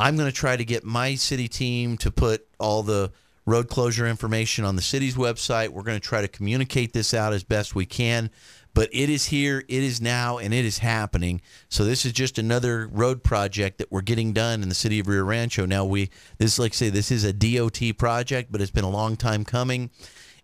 I'm 0.00 0.16
going 0.16 0.30
to 0.30 0.36
try 0.36 0.56
to 0.56 0.64
get 0.64 0.82
my 0.82 1.14
city 1.14 1.46
team 1.46 1.98
to 1.98 2.10
put 2.10 2.46
all 2.58 2.82
the 2.82 3.12
road 3.46 3.68
closure 3.68 4.06
information 4.06 4.64
on 4.64 4.74
the 4.74 4.82
city's 4.82 5.16
website. 5.16 5.68
We're 5.68 5.82
going 5.82 6.00
to 6.00 6.06
try 6.06 6.22
to 6.22 6.28
communicate 6.28 6.94
this 6.94 7.12
out 7.12 7.34
as 7.34 7.44
best 7.44 7.74
we 7.74 7.84
can 7.84 8.30
but 8.74 8.88
it 8.92 9.08
is 9.08 9.26
here, 9.26 9.60
it 9.68 9.82
is 9.82 10.00
now, 10.00 10.38
and 10.38 10.52
it 10.52 10.64
is 10.64 10.78
happening. 10.78 11.40
So 11.68 11.84
this 11.84 12.04
is 12.04 12.12
just 12.12 12.38
another 12.38 12.88
road 12.92 13.22
project 13.22 13.78
that 13.78 13.90
we're 13.90 14.02
getting 14.02 14.32
done 14.32 14.62
in 14.62 14.68
the 14.68 14.74
city 14.74 14.98
of 14.98 15.08
Rio 15.08 15.24
Rancho. 15.24 15.64
Now 15.64 15.84
we 15.84 16.10
this 16.38 16.58
like 16.58 16.74
say 16.74 16.90
this 16.90 17.10
is 17.10 17.24
a 17.24 17.32
DOT 17.32 17.96
project, 17.96 18.50
but 18.50 18.60
it's 18.60 18.72
been 18.72 18.84
a 18.84 18.90
long 18.90 19.16
time 19.16 19.44
coming, 19.44 19.90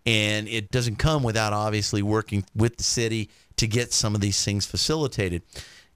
and 0.05 0.47
it 0.47 0.71
doesn't 0.71 0.95
come 0.95 1.23
without 1.23 1.53
obviously 1.53 2.01
working 2.01 2.45
with 2.55 2.77
the 2.77 2.83
city 2.83 3.29
to 3.57 3.67
get 3.67 3.93
some 3.93 4.15
of 4.15 4.21
these 4.21 4.43
things 4.43 4.65
facilitated. 4.65 5.43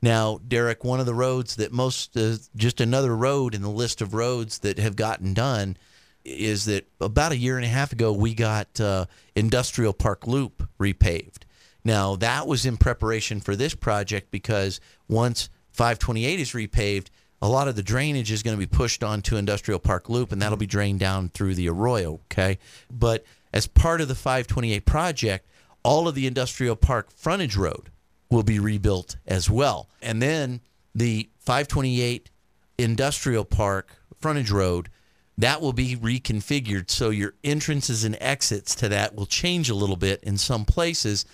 Now, 0.01 0.39
Derek, 0.47 0.83
one 0.83 0.99
of 0.99 1.07
the 1.07 1.15
roads 1.15 1.55
that 1.55 1.71
most, 1.71 2.15
uh, 2.15 2.35
just 2.55 2.79
another 2.79 3.15
road 3.15 3.55
in 3.55 3.63
the 3.63 3.69
list 3.69 4.01
of 4.01 4.13
roads 4.13 4.59
that 4.59 4.77
have 4.77 4.95
gotten 4.95 5.33
done 5.33 5.77
is 6.23 6.65
that 6.65 6.87
about 6.99 7.31
a 7.31 7.37
year 7.37 7.55
and 7.55 7.65
a 7.65 7.69
half 7.69 7.91
ago, 7.91 8.11
we 8.11 8.33
got 8.33 8.79
uh, 8.79 9.05
Industrial 9.35 9.93
Park 9.93 10.27
Loop 10.27 10.67
repaved. 10.79 11.44
Now, 11.85 12.15
that 12.17 12.47
was 12.47 12.65
in 12.65 12.77
preparation 12.77 13.39
for 13.39 13.55
this 13.55 13.75
project 13.75 14.31
because 14.31 14.81
once 15.07 15.49
528 15.73 16.39
is 16.39 16.51
repaved, 16.51 17.07
a 17.41 17.47
lot 17.47 17.67
of 17.67 17.75
the 17.75 17.83
drainage 17.83 18.31
is 18.31 18.41
going 18.41 18.57
to 18.57 18.59
be 18.59 18.65
pushed 18.65 19.03
onto 19.03 19.37
Industrial 19.37 19.79
Park 19.79 20.09
Loop 20.09 20.31
and 20.31 20.41
that'll 20.41 20.57
be 20.57 20.65
drained 20.65 20.99
down 20.99 21.29
through 21.29 21.53
the 21.53 21.69
arroyo, 21.69 22.19
okay? 22.31 22.57
But 22.91 23.23
as 23.53 23.67
part 23.67 24.01
of 24.01 24.07
the 24.07 24.15
528 24.15 24.85
project, 24.85 25.47
all 25.83 26.07
of 26.07 26.15
the 26.15 26.25
Industrial 26.25 26.75
Park 26.75 27.11
frontage 27.11 27.55
road 27.55 27.91
will 28.31 28.41
be 28.41 28.57
rebuilt 28.57 29.17
as 29.27 29.49
well. 29.49 29.87
And 30.01 30.21
then 30.21 30.61
the 30.95 31.29
528 31.37 32.31
Industrial 32.79 33.45
Park 33.45 33.95
frontage 34.19 34.49
road 34.49 34.89
that 35.37 35.61
will 35.61 35.73
be 35.73 35.95
reconfigured 35.95 36.89
so 36.89 37.09
your 37.09 37.33
entrances 37.43 38.03
and 38.03 38.17
exits 38.21 38.73
to 38.75 38.89
that 38.89 39.15
will 39.15 39.25
change 39.25 39.69
a 39.69 39.75
little 39.75 39.97
bit 39.97 40.23
in 40.23 40.37
some 40.37 40.65
places 40.65 41.25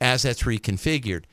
as 0.00 0.22
that's 0.22 0.42
reconfigured. 0.42 1.24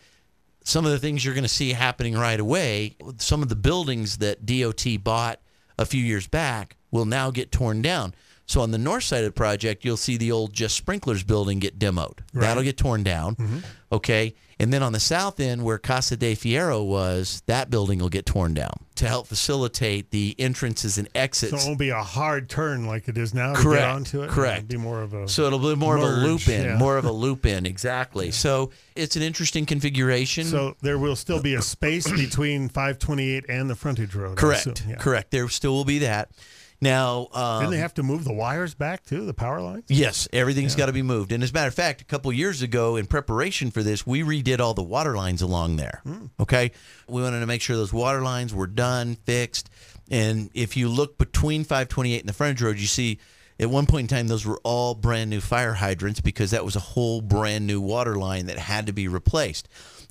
Some 0.63 0.86
of 0.86 0.91
the 0.91 0.99
things 0.99 1.23
you're 1.23 1.34
going 1.34 1.43
to 1.43 1.49
see 1.49 1.71
happening 1.73 2.13
right 2.15 2.39
away, 2.39 2.95
some 3.17 3.41
of 3.41 3.49
the 3.49 3.56
buildings 3.56 4.17
that 4.17 4.45
DOT 4.45 4.86
bought 5.01 5.39
a 5.80 5.86
few 5.86 6.03
years 6.03 6.27
back 6.27 6.75
will 6.91 7.06
now 7.06 7.32
get 7.32 7.51
torn 7.51 7.82
down. 7.82 8.13
So 8.45 8.62
on 8.62 8.71
the 8.71 8.77
north 8.77 9.03
side 9.03 9.19
of 9.19 9.25
the 9.25 9.32
project, 9.32 9.84
you'll 9.84 9.97
see 9.97 10.17
the 10.17 10.32
old 10.32 10.53
Just 10.53 10.75
Sprinklers 10.75 11.23
building 11.23 11.60
get 11.60 11.77
demoed. 11.77 12.19
Right. 12.34 12.41
That'll 12.41 12.63
get 12.63 12.77
torn 12.77 13.03
down. 13.03 13.36
Mm-hmm. 13.36 13.60
Okay. 13.91 14.36
And 14.60 14.74
then 14.74 14.82
on 14.82 14.91
the 14.91 15.00
south 15.00 15.39
end, 15.39 15.63
where 15.63 15.78
Casa 15.78 16.17
de 16.17 16.36
Fierro 16.36 16.84
was, 16.86 17.43
that 17.46 17.70
building 17.70 18.00
will 18.00 18.10
get 18.10 18.26
torn 18.26 18.56
down 18.56 18.74
to 18.96 19.08
help 19.08 19.28
facilitate 19.28 20.10
the 20.10 20.36
entrances 20.39 20.98
and 20.98 21.08
exits. 21.13 21.52
So 21.52 21.58
it 21.58 21.67
won't 21.67 21.78
be 21.78 21.89
a 21.89 22.02
hard 22.02 22.50
turn 22.50 22.88
like 22.88 23.08
it 23.08 23.17
is 23.17 23.36
now 23.36 23.54
Correct. 23.54 23.63
to 23.63 23.72
get 23.72 23.84
onto 23.84 24.24
it. 24.24 24.30
Correct. 24.30 24.63
It'll 24.63 24.80
be 24.80 24.84
more 24.84 25.02
of 25.02 25.13
a 25.13 25.28
so 25.28 25.46
it'll 25.46 25.60
be 25.60 25.76
more 25.76 25.98
merge, 25.98 26.04
of 26.06 26.17
a 26.17 26.28
loop 26.28 26.48
in, 26.48 26.65
yeah. 26.65 26.78
more 26.78 26.98
of 26.98 27.06
a 27.06 27.12
loop 27.12 27.46
in, 27.46 27.65
exactly. 27.67 28.28
Yeah. 28.28 28.32
So 28.32 28.72
it's 28.96 29.15
an 29.15 29.22
interesting 29.22 29.67
configuration. 29.67 30.46
So 30.46 30.76
there 30.82 30.98
will 30.98 31.15
still 31.15 31.41
be 31.41 31.54
a 31.54 31.62
space 31.62 32.10
between 32.10 32.70
528 32.70 33.46
and 33.50 33.70
the 33.70 33.76
frontage 33.76 34.15
road. 34.15 34.38
Correct. 34.38 34.84
Yeah. 34.88 34.96
Correct. 34.96 35.30
There 35.30 35.48
still 35.50 35.74
will 35.74 35.86
be 35.86 36.00
that. 36.00 36.30
Now, 36.79 37.27
um, 37.33 37.61
Didn't 37.61 37.71
they 37.71 37.79
have 37.79 37.95
to 37.95 38.03
move 38.03 38.23
the 38.23 38.33
wires 38.33 38.75
back 38.75 39.03
too, 39.03 39.25
the 39.25 39.33
power 39.33 39.59
lines? 39.61 39.85
Yes, 39.87 40.27
everything's 40.31 40.75
got 40.75 40.85
to 40.87 40.93
be 40.93 41.01
moved. 41.01 41.31
And 41.31 41.41
as 41.41 41.49
a 41.49 41.53
matter 41.53 41.67
of 41.69 41.73
fact, 41.73 42.01
a 42.01 42.05
couple 42.05 42.31
years 42.31 42.61
ago, 42.61 42.95
in 42.97 43.07
preparation 43.07 43.71
for 43.71 43.81
this, 43.81 44.05
we 44.05 44.21
redid 44.21 44.59
all 44.59 44.75
the 44.75 44.83
water 44.83 45.15
lines 45.15 45.41
along 45.41 45.77
there. 45.77 46.01
Okay, 46.39 46.71
we 47.07 47.21
wanted 47.21 47.39
to 47.39 47.47
make 47.47 47.61
sure 47.61 47.75
those 47.75 47.93
water 47.93 48.21
lines 48.21 48.53
were 48.53 48.67
done, 48.67 49.15
fixed. 49.25 49.69
And 50.11 50.51
if 50.53 50.77
you 50.77 50.87
look 50.87 51.17
between 51.17 51.63
528 51.63 52.19
and 52.19 52.29
the 52.29 52.33
frontage 52.33 52.61
road, 52.61 52.77
you 52.77 52.87
see 52.87 53.17
at 53.59 53.69
one 53.71 53.87
point 53.87 54.11
in 54.11 54.15
time 54.15 54.27
those 54.27 54.45
were 54.45 54.59
all 54.63 54.93
brand 54.93 55.31
new 55.31 55.41
fire 55.41 55.73
hydrants 55.73 56.21
because 56.21 56.51
that 56.51 56.63
was 56.63 56.75
a 56.75 56.79
whole 56.79 57.21
brand 57.21 57.65
new 57.65 57.81
water 57.81 58.15
line 58.15 58.45
that 58.45 58.59
had 58.59 58.85
to 58.85 58.93
be 58.93 59.07
replaced. 59.07 59.67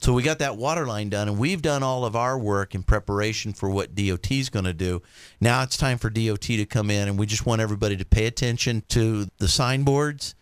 So 0.07 0.13
we 0.13 0.23
got 0.23 0.39
that 0.39 0.57
water 0.57 0.87
line 0.87 1.09
done, 1.09 1.27
and 1.27 1.37
we've 1.37 1.61
done 1.61 1.83
all 1.83 2.05
of 2.05 2.15
our 2.15 2.39
work 2.39 2.77
in 2.77 2.85
preparation 2.85 3.53
for 3.53 3.69
what 3.69 3.97
DOT 3.97 4.31
is 4.31 4.51
going 4.51 4.65
to 4.65 4.73
do. 4.73 5.03
Now 5.41 5.65
it's 5.65 5.77
time 5.77 5.99
for 5.99 6.11
DOT 6.11 6.43
to 6.43 6.65
come 6.65 6.93
in, 6.93 7.09
and 7.09 7.19
we 7.19 7.27
just 7.27 7.45
want 7.45 7.61
everybody 7.61 7.97
to 7.97 8.05
pay 8.05 8.27
attention 8.27 8.85
to 8.91 9.27
the 9.39 9.49
signboards 9.49 10.37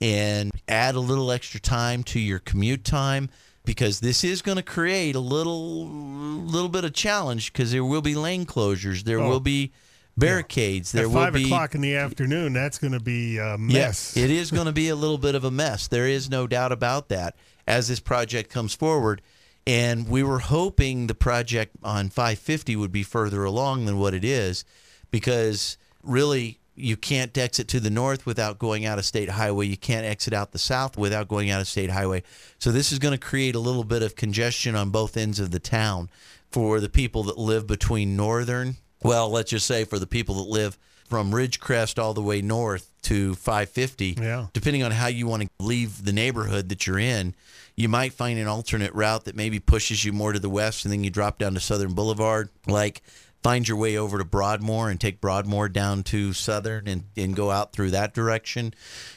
and 0.00 0.52
add 0.68 0.94
a 0.94 1.00
little 1.00 1.32
extra 1.32 1.58
time 1.58 2.04
to 2.04 2.20
your 2.20 2.38
commute 2.38 2.84
time 2.84 3.30
because 3.64 3.98
this 3.98 4.22
is 4.22 4.42
going 4.42 4.58
to 4.58 4.62
create 4.62 5.16
a 5.16 5.20
little 5.20 5.88
little 5.88 6.68
bit 6.68 6.84
of 6.84 6.92
challenge 6.92 7.52
because 7.52 7.72
there 7.72 7.84
will 7.84 8.02
be 8.02 8.14
lane 8.14 8.46
closures, 8.46 9.02
there 9.02 9.18
Oh. 9.18 9.28
will 9.28 9.40
be 9.40 9.72
barricades, 10.20 10.92
there 10.92 11.04
At 11.04 11.08
will 11.08 11.16
five 11.16 11.32
be 11.32 11.44
o'clock 11.44 11.74
in 11.74 11.80
the 11.80 11.96
afternoon, 11.96 12.52
that's 12.52 12.78
going 12.78 12.92
to 12.92 13.00
be 13.00 13.38
a 13.38 13.58
mess. 13.58 13.74
Yes, 13.74 14.16
it 14.16 14.30
is 14.30 14.50
going 14.50 14.66
to 14.66 14.72
be 14.72 14.88
a 14.88 14.96
little 14.96 15.18
bit 15.18 15.34
of 15.34 15.44
a 15.44 15.50
mess. 15.50 15.88
There 15.88 16.06
is 16.06 16.30
no 16.30 16.46
doubt 16.46 16.72
about 16.72 17.08
that 17.08 17.36
as 17.66 17.88
this 17.88 18.00
project 18.00 18.50
comes 18.50 18.74
forward. 18.74 19.22
And 19.66 20.08
we 20.08 20.22
were 20.22 20.38
hoping 20.38 21.06
the 21.06 21.14
project 21.14 21.76
on 21.82 22.08
550 22.08 22.76
would 22.76 22.92
be 22.92 23.02
further 23.02 23.44
along 23.44 23.84
than 23.84 23.98
what 23.98 24.14
it 24.14 24.24
is 24.24 24.64
because 25.10 25.76
really 26.02 26.58
you 26.74 26.96
can't 26.96 27.36
exit 27.36 27.68
to 27.68 27.80
the 27.80 27.90
north 27.90 28.24
without 28.24 28.58
going 28.58 28.86
out 28.86 28.98
of 28.98 29.04
state 29.04 29.28
highway. 29.28 29.66
You 29.66 29.76
can't 29.76 30.06
exit 30.06 30.32
out 30.32 30.52
the 30.52 30.58
south 30.58 30.96
without 30.96 31.28
going 31.28 31.50
out 31.50 31.60
of 31.60 31.68
state 31.68 31.90
highway. 31.90 32.22
So 32.58 32.72
this 32.72 32.90
is 32.90 32.98
going 32.98 33.12
to 33.12 33.18
create 33.18 33.54
a 33.54 33.60
little 33.60 33.84
bit 33.84 34.02
of 34.02 34.16
congestion 34.16 34.74
on 34.74 34.90
both 34.90 35.16
ends 35.16 35.38
of 35.38 35.50
the 35.50 35.60
town 35.60 36.08
for 36.50 36.80
the 36.80 36.88
people 36.88 37.22
that 37.24 37.38
live 37.38 37.66
between 37.66 38.16
northern, 38.16 38.76
well, 39.02 39.30
let's 39.30 39.50
just 39.50 39.66
say 39.66 39.84
for 39.84 39.98
the 39.98 40.06
people 40.06 40.36
that 40.36 40.50
live 40.50 40.78
from 41.08 41.32
Ridgecrest 41.32 42.00
all 42.00 42.14
the 42.14 42.22
way 42.22 42.40
north 42.40 42.92
to 43.02 43.34
550, 43.34 44.16
Yeah. 44.20 44.46
depending 44.52 44.82
on 44.82 44.92
how 44.92 45.08
you 45.08 45.26
want 45.26 45.42
to 45.42 45.48
leave 45.58 46.04
the 46.04 46.12
neighborhood 46.12 46.68
that 46.68 46.86
you're 46.86 46.98
in, 46.98 47.34
you 47.74 47.88
might 47.88 48.12
find 48.12 48.38
an 48.38 48.46
alternate 48.46 48.94
route 48.94 49.24
that 49.24 49.34
maybe 49.34 49.58
pushes 49.58 50.04
you 50.04 50.12
more 50.12 50.32
to 50.32 50.38
the 50.38 50.50
west 50.50 50.84
and 50.84 50.92
then 50.92 51.02
you 51.02 51.10
drop 51.10 51.38
down 51.38 51.54
to 51.54 51.60
Southern 51.60 51.94
Boulevard. 51.94 52.50
Like 52.66 53.02
find 53.42 53.66
your 53.66 53.78
way 53.78 53.96
over 53.96 54.18
to 54.18 54.24
Broadmoor 54.24 54.90
and 54.90 55.00
take 55.00 55.20
Broadmoor 55.20 55.68
down 55.70 56.02
to 56.04 56.32
Southern 56.34 56.86
and, 56.86 57.04
and 57.16 57.34
go 57.34 57.50
out 57.50 57.72
through 57.72 57.90
that 57.92 58.12
direction. 58.12 58.74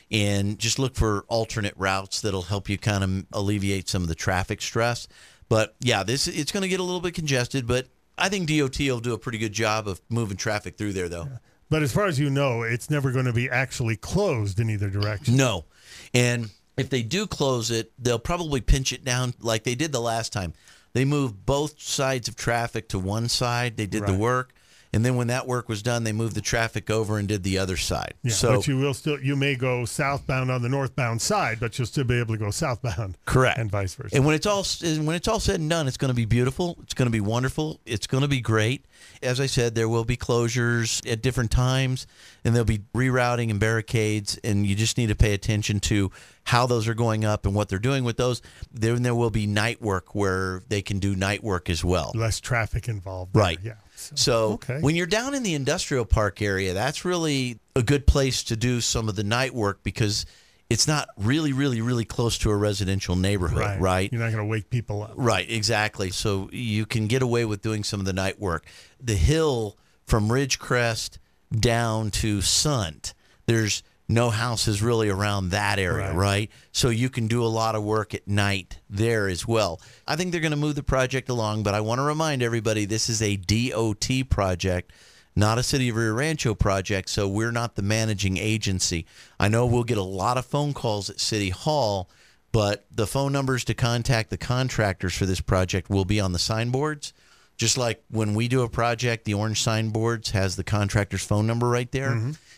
And 0.09 0.57
just 0.57 0.79
look 0.79 0.95
for 0.95 1.25
alternate 1.27 1.73
routes 1.75 2.21
that'll 2.21 2.43
help 2.43 2.69
you 2.69 2.77
kind 2.77 3.03
of 3.03 3.25
alleviate 3.33 3.89
some 3.89 4.01
of 4.01 4.07
the 4.07 4.15
traffic 4.15 4.61
stress. 4.61 5.07
But 5.49 5.75
yeah, 5.81 6.03
this 6.03 6.27
it's 6.27 6.51
going 6.51 6.61
to 6.63 6.69
get 6.69 6.79
a 6.79 6.83
little 6.83 7.01
bit 7.01 7.13
congested, 7.13 7.67
but 7.67 7.87
I 8.17 8.29
think 8.29 8.47
DOT 8.47 8.79
will 8.79 8.99
do 8.99 9.13
a 9.13 9.17
pretty 9.17 9.37
good 9.37 9.53
job 9.53 9.87
of 9.87 10.01
moving 10.09 10.37
traffic 10.37 10.77
through 10.77 10.93
there, 10.93 11.09
though. 11.09 11.27
But 11.69 11.81
as 11.81 11.91
far 11.91 12.05
as 12.05 12.19
you 12.19 12.29
know, 12.29 12.61
it's 12.61 12.89
never 12.89 13.11
going 13.11 13.25
to 13.25 13.33
be 13.33 13.49
actually 13.49 13.95
closed 13.95 14.59
in 14.59 14.69
either 14.69 14.89
direction. 14.89 15.35
No. 15.35 15.65
And 16.13 16.51
if 16.77 16.89
they 16.89 17.01
do 17.01 17.25
close 17.25 17.71
it, 17.71 17.91
they'll 17.97 18.19
probably 18.19 18.61
pinch 18.61 18.93
it 18.93 19.03
down 19.03 19.33
like 19.39 19.63
they 19.63 19.75
did 19.75 19.91
the 19.91 20.01
last 20.01 20.31
time. 20.31 20.53
They 20.93 21.05
moved 21.05 21.45
both 21.45 21.81
sides 21.81 22.27
of 22.27 22.35
traffic 22.35 22.89
to 22.89 22.99
one 22.99 23.27
side. 23.27 23.77
They 23.77 23.87
did 23.87 24.05
the 24.05 24.13
work. 24.13 24.53
And 24.93 25.03
then 25.03 25.15
when 25.15 25.27
that 25.27 25.47
work 25.47 25.67
was 25.67 25.81
done, 25.81 26.03
they 26.03 26.11
moved 26.11 26.35
the 26.35 26.41
traffic 26.41 26.91
over 26.91 27.17
and 27.17 27.27
did 27.27 27.41
the 27.41 27.57
other 27.57 27.77
side. 27.77 28.13
Yeah, 28.21 28.31
so 28.33 28.55
but 28.57 28.67
you 28.67 28.77
will 28.77 28.93
still 28.93 29.19
you 29.19 29.35
may 29.35 29.55
go 29.55 29.85
southbound 29.85 30.51
on 30.51 30.61
the 30.61 30.69
northbound 30.69 31.19
side, 31.19 31.59
but 31.59 31.77
you'll 31.77 31.87
still 31.87 32.03
be 32.03 32.19
able 32.19 32.35
to 32.35 32.39
go 32.39 32.51
southbound. 32.51 33.17
Correct. 33.25 33.57
And 33.57 33.71
vice 33.71 33.95
versa. 33.95 34.15
And 34.15 34.23
when 34.23 34.35
it's 34.35 34.45
all 34.45 34.63
when 35.03 35.15
it's 35.15 35.27
all 35.27 35.39
said 35.39 35.59
and 35.59 35.69
done, 35.69 35.87
it's 35.87 35.97
going 35.97 36.09
to 36.09 36.15
be 36.15 36.25
beautiful. 36.25 36.77
It's 36.83 36.93
going 36.93 37.07
to 37.07 37.11
be 37.11 37.21
wonderful. 37.21 37.79
It's 37.85 38.05
going 38.05 38.21
to 38.21 38.27
be 38.27 38.39
great. 38.39 38.85
As 39.23 39.39
I 39.39 39.47
said, 39.47 39.73
there 39.73 39.89
will 39.89 40.05
be 40.05 40.15
closures 40.15 41.09
at 41.11 41.21
different 41.21 41.49
times, 41.49 42.05
and 42.45 42.53
there'll 42.53 42.65
be 42.65 42.81
rerouting 42.93 43.49
and 43.49 43.59
barricades, 43.59 44.37
and 44.43 44.65
you 44.65 44.75
just 44.75 44.97
need 44.97 45.07
to 45.07 45.15
pay 45.15 45.33
attention 45.33 45.79
to 45.81 46.11
how 46.45 46.67
those 46.67 46.87
are 46.87 46.93
going 46.93 47.25
up 47.25 47.45
and 47.45 47.55
what 47.55 47.69
they're 47.69 47.79
doing 47.79 48.03
with 48.03 48.17
those. 48.17 48.41
Then 48.71 49.01
there 49.01 49.15
will 49.15 49.29
be 49.29 49.47
night 49.47 49.81
work 49.81 50.13
where 50.13 50.61
they 50.67 50.81
can 50.81 50.99
do 50.99 51.15
night 51.15 51.43
work 51.43 51.69
as 51.69 51.83
well. 51.83 52.11
Less 52.13 52.39
traffic 52.39 52.87
involved. 52.87 53.33
there, 53.33 53.41
Right. 53.41 53.59
Yeah. 53.63 53.73
So, 54.15 54.53
Okay. 54.53 54.79
when 54.81 54.95
you're 54.95 55.05
down 55.07 55.33
in 55.33 55.43
the 55.43 55.53
industrial 55.53 56.05
park 56.05 56.41
area, 56.41 56.73
that's 56.73 57.05
really 57.05 57.59
a 57.75 57.83
good 57.83 58.05
place 58.07 58.43
to 58.43 58.55
do 58.55 58.81
some 58.81 59.07
of 59.09 59.15
the 59.15 59.23
night 59.23 59.53
work 59.53 59.83
because 59.83 60.25
it's 60.69 60.87
not 60.87 61.09
really, 61.17 61.53
really, 61.53 61.81
really 61.81 62.05
close 62.05 62.37
to 62.39 62.49
a 62.49 62.55
residential 62.55 63.15
neighborhood, 63.15 63.79
right? 63.79 64.11
You're 64.11 64.21
not 64.21 64.31
going 64.31 64.43
to 64.43 64.49
wake 64.49 64.69
people 64.69 65.03
up. 65.03 65.13
Right, 65.15 65.49
exactly. 65.49 66.09
So 66.09 66.49
you 66.51 66.85
can 66.85 67.07
get 67.07 67.21
away 67.21 67.45
with 67.45 67.61
doing 67.61 67.83
some 67.83 67.99
of 67.99 68.05
the 68.05 68.13
night 68.13 68.39
work. 68.39 68.65
The 68.99 69.15
hill 69.15 69.77
from 70.07 70.29
Ridgecrest 70.29 71.17
down 71.57 72.09
to 72.11 72.41
Sundt, 72.41 73.13
there's 73.45 73.83
no 74.07 74.29
houses 74.29 74.81
really 74.81 75.09
around 75.09 75.49
that 75.49 75.79
area, 75.79 76.07
Right. 76.09 76.15
right. 76.15 76.51
So 76.71 76.89
you 76.89 77.09
can 77.09 77.27
do 77.27 77.43
a 77.43 77.47
lot 77.47 77.75
of 77.75 77.83
work 77.83 78.13
at 78.13 78.27
night 78.27 78.79
there 78.89 79.27
as 79.27 79.47
well. 79.47 79.79
I 80.07 80.15
think 80.15 80.31
they're 80.31 80.41
going 80.41 80.51
to 80.51 80.57
move 80.57 80.75
the 80.75 80.83
project 80.83 81.29
along, 81.29 81.63
but 81.63 81.73
I 81.73 81.79
want 81.81 81.99
to 81.99 82.03
remind 82.03 82.43
everybody 82.43 82.85
this 82.85 83.09
is 83.09 83.21
a 83.21 83.37
DOT 83.37 84.29
project. 84.29 84.91
Not 85.35 85.57
a 85.57 85.63
City 85.63 85.89
of 85.89 85.95
Rio 85.95 86.13
Rancho 86.13 86.53
project, 86.53 87.09
so 87.09 87.27
we're 87.27 87.51
not 87.51 87.75
the 87.75 87.81
managing 87.81 88.37
agency. 88.37 89.07
I 89.39 89.47
know 89.47 89.65
we'll 89.65 89.83
get 89.83 89.97
a 89.97 90.03
lot 90.03 90.37
of 90.37 90.45
phone 90.45 90.73
calls 90.73 91.09
at 91.09 91.19
City 91.19 91.49
Hall 91.49 92.09
but 92.53 92.85
the 92.93 93.07
phone 93.07 93.33
numbers 93.33 93.65
to 93.65 93.73
contact 93.73 94.29
the 94.29 94.37
contractors 94.37 95.15
for 95.15 95.25
this 95.25 95.41
project 95.41 95.89
will 95.89 96.05
be 96.05 96.19
on 96.19 96.31
the 96.33 96.39
signboards. 96.39 97.11
Just 97.57 97.77
like 97.77 98.03
when 98.09 98.33
we 98.33 98.47
do 98.47 98.61
a 98.63 98.69
project, 98.69 99.25
the 99.25 99.35
orange 99.35 99.61
signboards 99.61 100.31
has 100.31 100.55
the 100.55 100.63
contractor's 100.63 101.23
phone 101.23 101.47
number 101.47 101.69
right 101.69 101.91
there. 101.91 102.15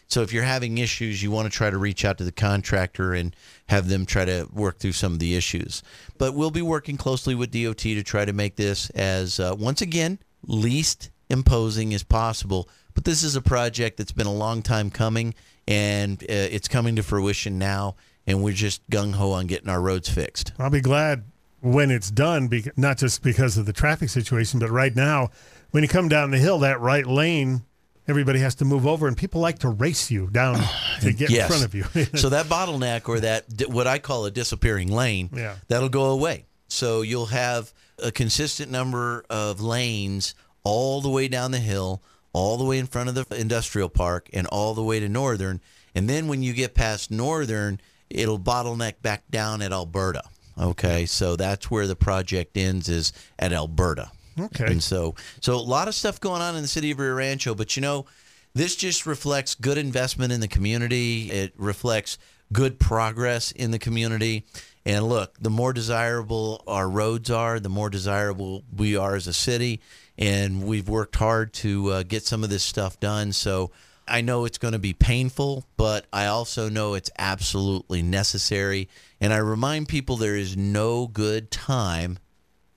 So 0.08 0.22
if 0.22 0.32
you're 0.32 0.44
having 0.44 0.78
issues, 0.78 1.22
you 1.22 1.32
want 1.32 1.52
to 1.52 1.56
try 1.56 1.70
to 1.70 1.78
reach 1.78 2.06
out 2.06 2.18
to 2.20 2.24
the 2.24 2.32
contractor 2.32 3.14
and 3.14 3.36
have 3.68 3.88
them 3.88 4.06
try 4.06 4.26
to 4.26 4.48
work 4.54 4.78
through 4.78 4.94
some 4.94 5.14
of 5.14 5.20
the 5.20 5.36
issues. 5.36 5.84
But 6.18 6.34
we'll 6.34 6.52
be 6.52 6.62
working 6.62 6.96
closely 6.98 7.36
with 7.36 7.52
DOT 7.52 7.78
to 7.80 8.04
try 8.04 8.24
to 8.26 8.34
make 8.34 8.56
this 8.56 8.90
as, 8.92 9.40
uh, 9.40 9.56
once 9.58 9.82
again, 9.82 10.20
least 10.46 11.10
imposing 11.30 11.94
as 11.94 12.04
possible. 12.04 12.70
But 12.94 13.04
this 13.04 13.24
is 13.24 13.36
a 13.36 13.42
project 13.42 13.98
that's 13.98 14.12
been 14.12 14.28
a 14.28 14.34
long 14.34 14.62
time 14.62 14.92
coming, 14.92 15.34
and 15.68 16.22
uh, 16.24 16.26
it's 16.30 16.68
coming 16.68 16.96
to 16.96 17.04
fruition 17.04 17.58
now 17.58 17.96
and 18.28 18.44
we're 18.44 18.54
just 18.54 18.88
gung 18.90 19.14
ho 19.14 19.32
on 19.32 19.48
getting 19.48 19.70
our 19.70 19.82
roads 19.82 20.10
fixed. 20.10 20.52
I'll 20.58 20.70
be 20.70 20.82
glad 20.82 21.26
when 21.66 21.90
it's 21.92 22.12
done, 22.12 22.48
bec- 22.48 22.78
not 22.78 22.98
just 22.98 23.24
because 23.24 23.58
of 23.58 23.66
the 23.66 23.74
traffic 23.74 24.10
situation, 24.10 24.60
but 24.60 24.70
right 24.70 24.96
now, 24.96 25.32
when 25.72 25.84
you 25.84 25.90
come 25.90 26.08
down 26.08 26.32
the 26.32 26.38
hill, 26.38 26.60
that 26.60 26.80
right 26.80 27.06
lane, 27.06 27.64
everybody 28.08 28.40
has 28.40 28.56
to 28.56 28.66
move 28.66 28.86
over, 28.86 29.08
and 29.08 29.18
people 29.18 29.42
like 29.42 29.60
to 29.60 29.70
race 29.70 30.12
you 30.12 30.28
down 30.32 30.62
to 31.02 31.12
get 31.12 31.30
Yes. 31.32 31.44
in 31.44 31.48
front 31.48 31.66
of 31.66 31.74
you. 31.76 31.84
so 32.20 32.30
that 32.30 32.46
bottleneck 32.46 33.10
or 33.10 33.20
that 33.22 33.46
what 33.68 33.88
I 33.88 33.98
call 34.00 34.26
a 34.26 34.32
disappearing 34.32 34.92
lane, 34.92 35.30
Yeah. 35.34 35.56
that'll 35.68 35.90
go 35.90 36.12
away. 36.12 36.46
So 36.68 37.02
you'll 37.02 37.28
have 37.28 37.74
a 38.02 38.12
consistent 38.12 38.72
number 38.72 39.26
of 39.30 39.60
lanes 39.62 40.36
all 40.64 41.02
the 41.02 41.10
way 41.10 41.28
down 41.28 41.52
the 41.52 41.60
hill, 41.60 42.02
all 42.34 42.58
the 42.58 42.64
way 42.66 42.78
in 42.78 42.86
front 42.86 43.10
of 43.10 43.16
the 43.16 43.26
industrial 43.40 43.90
park, 43.90 44.30
and 44.34 44.46
all 44.48 44.74
the 44.74 44.84
way 44.84 45.00
to 45.00 45.08
Northern. 45.10 45.62
And 45.96 46.10
then 46.10 46.28
when 46.28 46.44
you 46.44 46.54
get 46.54 46.74
past 46.76 47.10
Northern, 47.10 47.80
it'll 48.10 48.40
bottleneck 48.40 49.02
back 49.02 49.24
down 49.32 49.62
at 49.62 49.72
Alberta. 49.72 50.22
Okay, 50.58 51.06
so 51.06 51.36
that's 51.36 51.70
where 51.70 51.88
the 51.88 51.96
project 51.96 52.58
ends 52.58 52.90
is 52.90 53.14
at 53.38 53.52
Alberta. 53.52 54.12
Okay. 54.40 54.66
And 54.66 54.84
so, 54.84 55.16
so 55.42 55.56
a 55.56 55.58
lot 55.58 55.88
of 55.88 55.96
stuff 55.96 56.20
going 56.20 56.42
on 56.42 56.56
in 56.56 56.62
the 56.62 56.68
city 56.68 56.92
of 56.92 57.00
Rio 57.00 57.14
Rancho, 57.14 57.56
but 57.56 57.76
you 57.76 57.82
know, 57.82 58.06
this 58.54 58.76
just 58.76 59.06
reflects 59.06 59.56
good 59.56 59.78
investment 59.78 60.32
in 60.32 60.40
the 60.40 60.48
community. 60.48 61.32
It 61.32 61.54
reflects 61.58 62.18
good 62.54 62.80
progress 62.80 63.52
in 63.52 63.72
the 63.72 63.80
community. 63.80 64.46
And 64.86 65.08
look, 65.10 65.36
the 65.40 65.50
more 65.50 65.74
desirable 65.74 66.64
our 66.68 66.88
roads 66.88 67.32
are, 67.32 67.60
the 67.60 67.70
more 67.70 67.90
desirable 67.90 68.64
we 68.76 68.96
are 68.96 69.16
as 69.16 69.28
a 69.28 69.34
city. 69.34 69.82
And 70.18 70.64
we've 70.64 70.88
worked 70.88 71.16
hard 71.16 71.54
to 71.54 71.90
uh, 71.90 72.04
get 72.04 72.24
some 72.24 72.44
of 72.44 72.50
this 72.50 72.64
stuff 72.64 73.00
done. 73.00 73.34
So 73.34 73.72
I 74.08 74.22
know 74.22 74.46
it's 74.46 74.60
going 74.60 74.74
to 74.74 74.80
be 74.80 74.94
painful, 74.94 75.66
but 75.76 76.06
I 76.14 76.28
also 76.28 76.70
know 76.70 76.94
it's 76.94 77.10
absolutely 77.18 78.04
necessary. 78.04 78.88
And 79.26 79.34
I 79.34 79.38
remind 79.38 79.88
people 79.88 80.18
there 80.18 80.36
is 80.36 80.56
no 80.56 81.08
good 81.08 81.50
time 81.50 82.20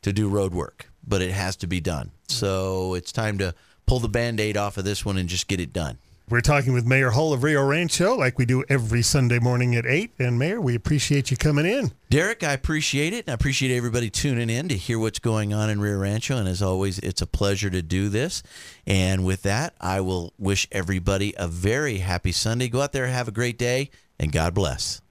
to 0.00 0.14
do 0.14 0.30
road 0.30 0.54
work, 0.54 0.90
but 1.06 1.20
it 1.20 1.30
has 1.30 1.56
to 1.56 1.66
be 1.66 1.78
done. 1.78 2.10
So 2.26 2.94
it's 2.94 3.12
time 3.12 3.36
to 3.36 3.54
pull 3.84 3.98
the 3.98 4.08
band 4.08 4.40
aid 4.40 4.56
off 4.56 4.78
of 4.78 4.86
this 4.86 5.04
one 5.04 5.18
and 5.18 5.28
just 5.28 5.46
get 5.46 5.60
it 5.60 5.74
done. 5.74 5.98
We're 6.30 6.40
talking 6.40 6.72
with 6.72 6.86
Mayor 6.86 7.10
Hull 7.10 7.34
of 7.34 7.42
Rio 7.42 7.62
Rancho 7.66 8.16
like 8.16 8.38
we 8.38 8.46
do 8.46 8.64
every 8.70 9.02
Sunday 9.02 9.38
morning 9.38 9.76
at 9.76 9.84
8. 9.84 10.12
And 10.18 10.38
Mayor, 10.38 10.58
we 10.58 10.74
appreciate 10.74 11.30
you 11.30 11.36
coming 11.36 11.66
in. 11.66 11.92
Derek, 12.08 12.42
I 12.42 12.54
appreciate 12.54 13.12
it. 13.12 13.26
And 13.26 13.32
I 13.32 13.34
appreciate 13.34 13.76
everybody 13.76 14.08
tuning 14.08 14.48
in 14.48 14.68
to 14.68 14.74
hear 14.74 14.98
what's 14.98 15.18
going 15.18 15.52
on 15.52 15.68
in 15.68 15.82
Rio 15.82 15.98
Rancho. 15.98 16.38
And 16.38 16.48
as 16.48 16.62
always, 16.62 16.98
it's 17.00 17.20
a 17.20 17.26
pleasure 17.26 17.68
to 17.68 17.82
do 17.82 18.08
this. 18.08 18.42
And 18.86 19.26
with 19.26 19.42
that, 19.42 19.74
I 19.82 20.00
will 20.00 20.32
wish 20.38 20.66
everybody 20.72 21.34
a 21.36 21.46
very 21.46 21.98
happy 21.98 22.32
Sunday. 22.32 22.70
Go 22.70 22.80
out 22.80 22.92
there, 22.92 23.06
have 23.06 23.28
a 23.28 23.32
great 23.32 23.58
day, 23.58 23.90
and 24.18 24.32
God 24.32 24.54
bless. 24.54 25.02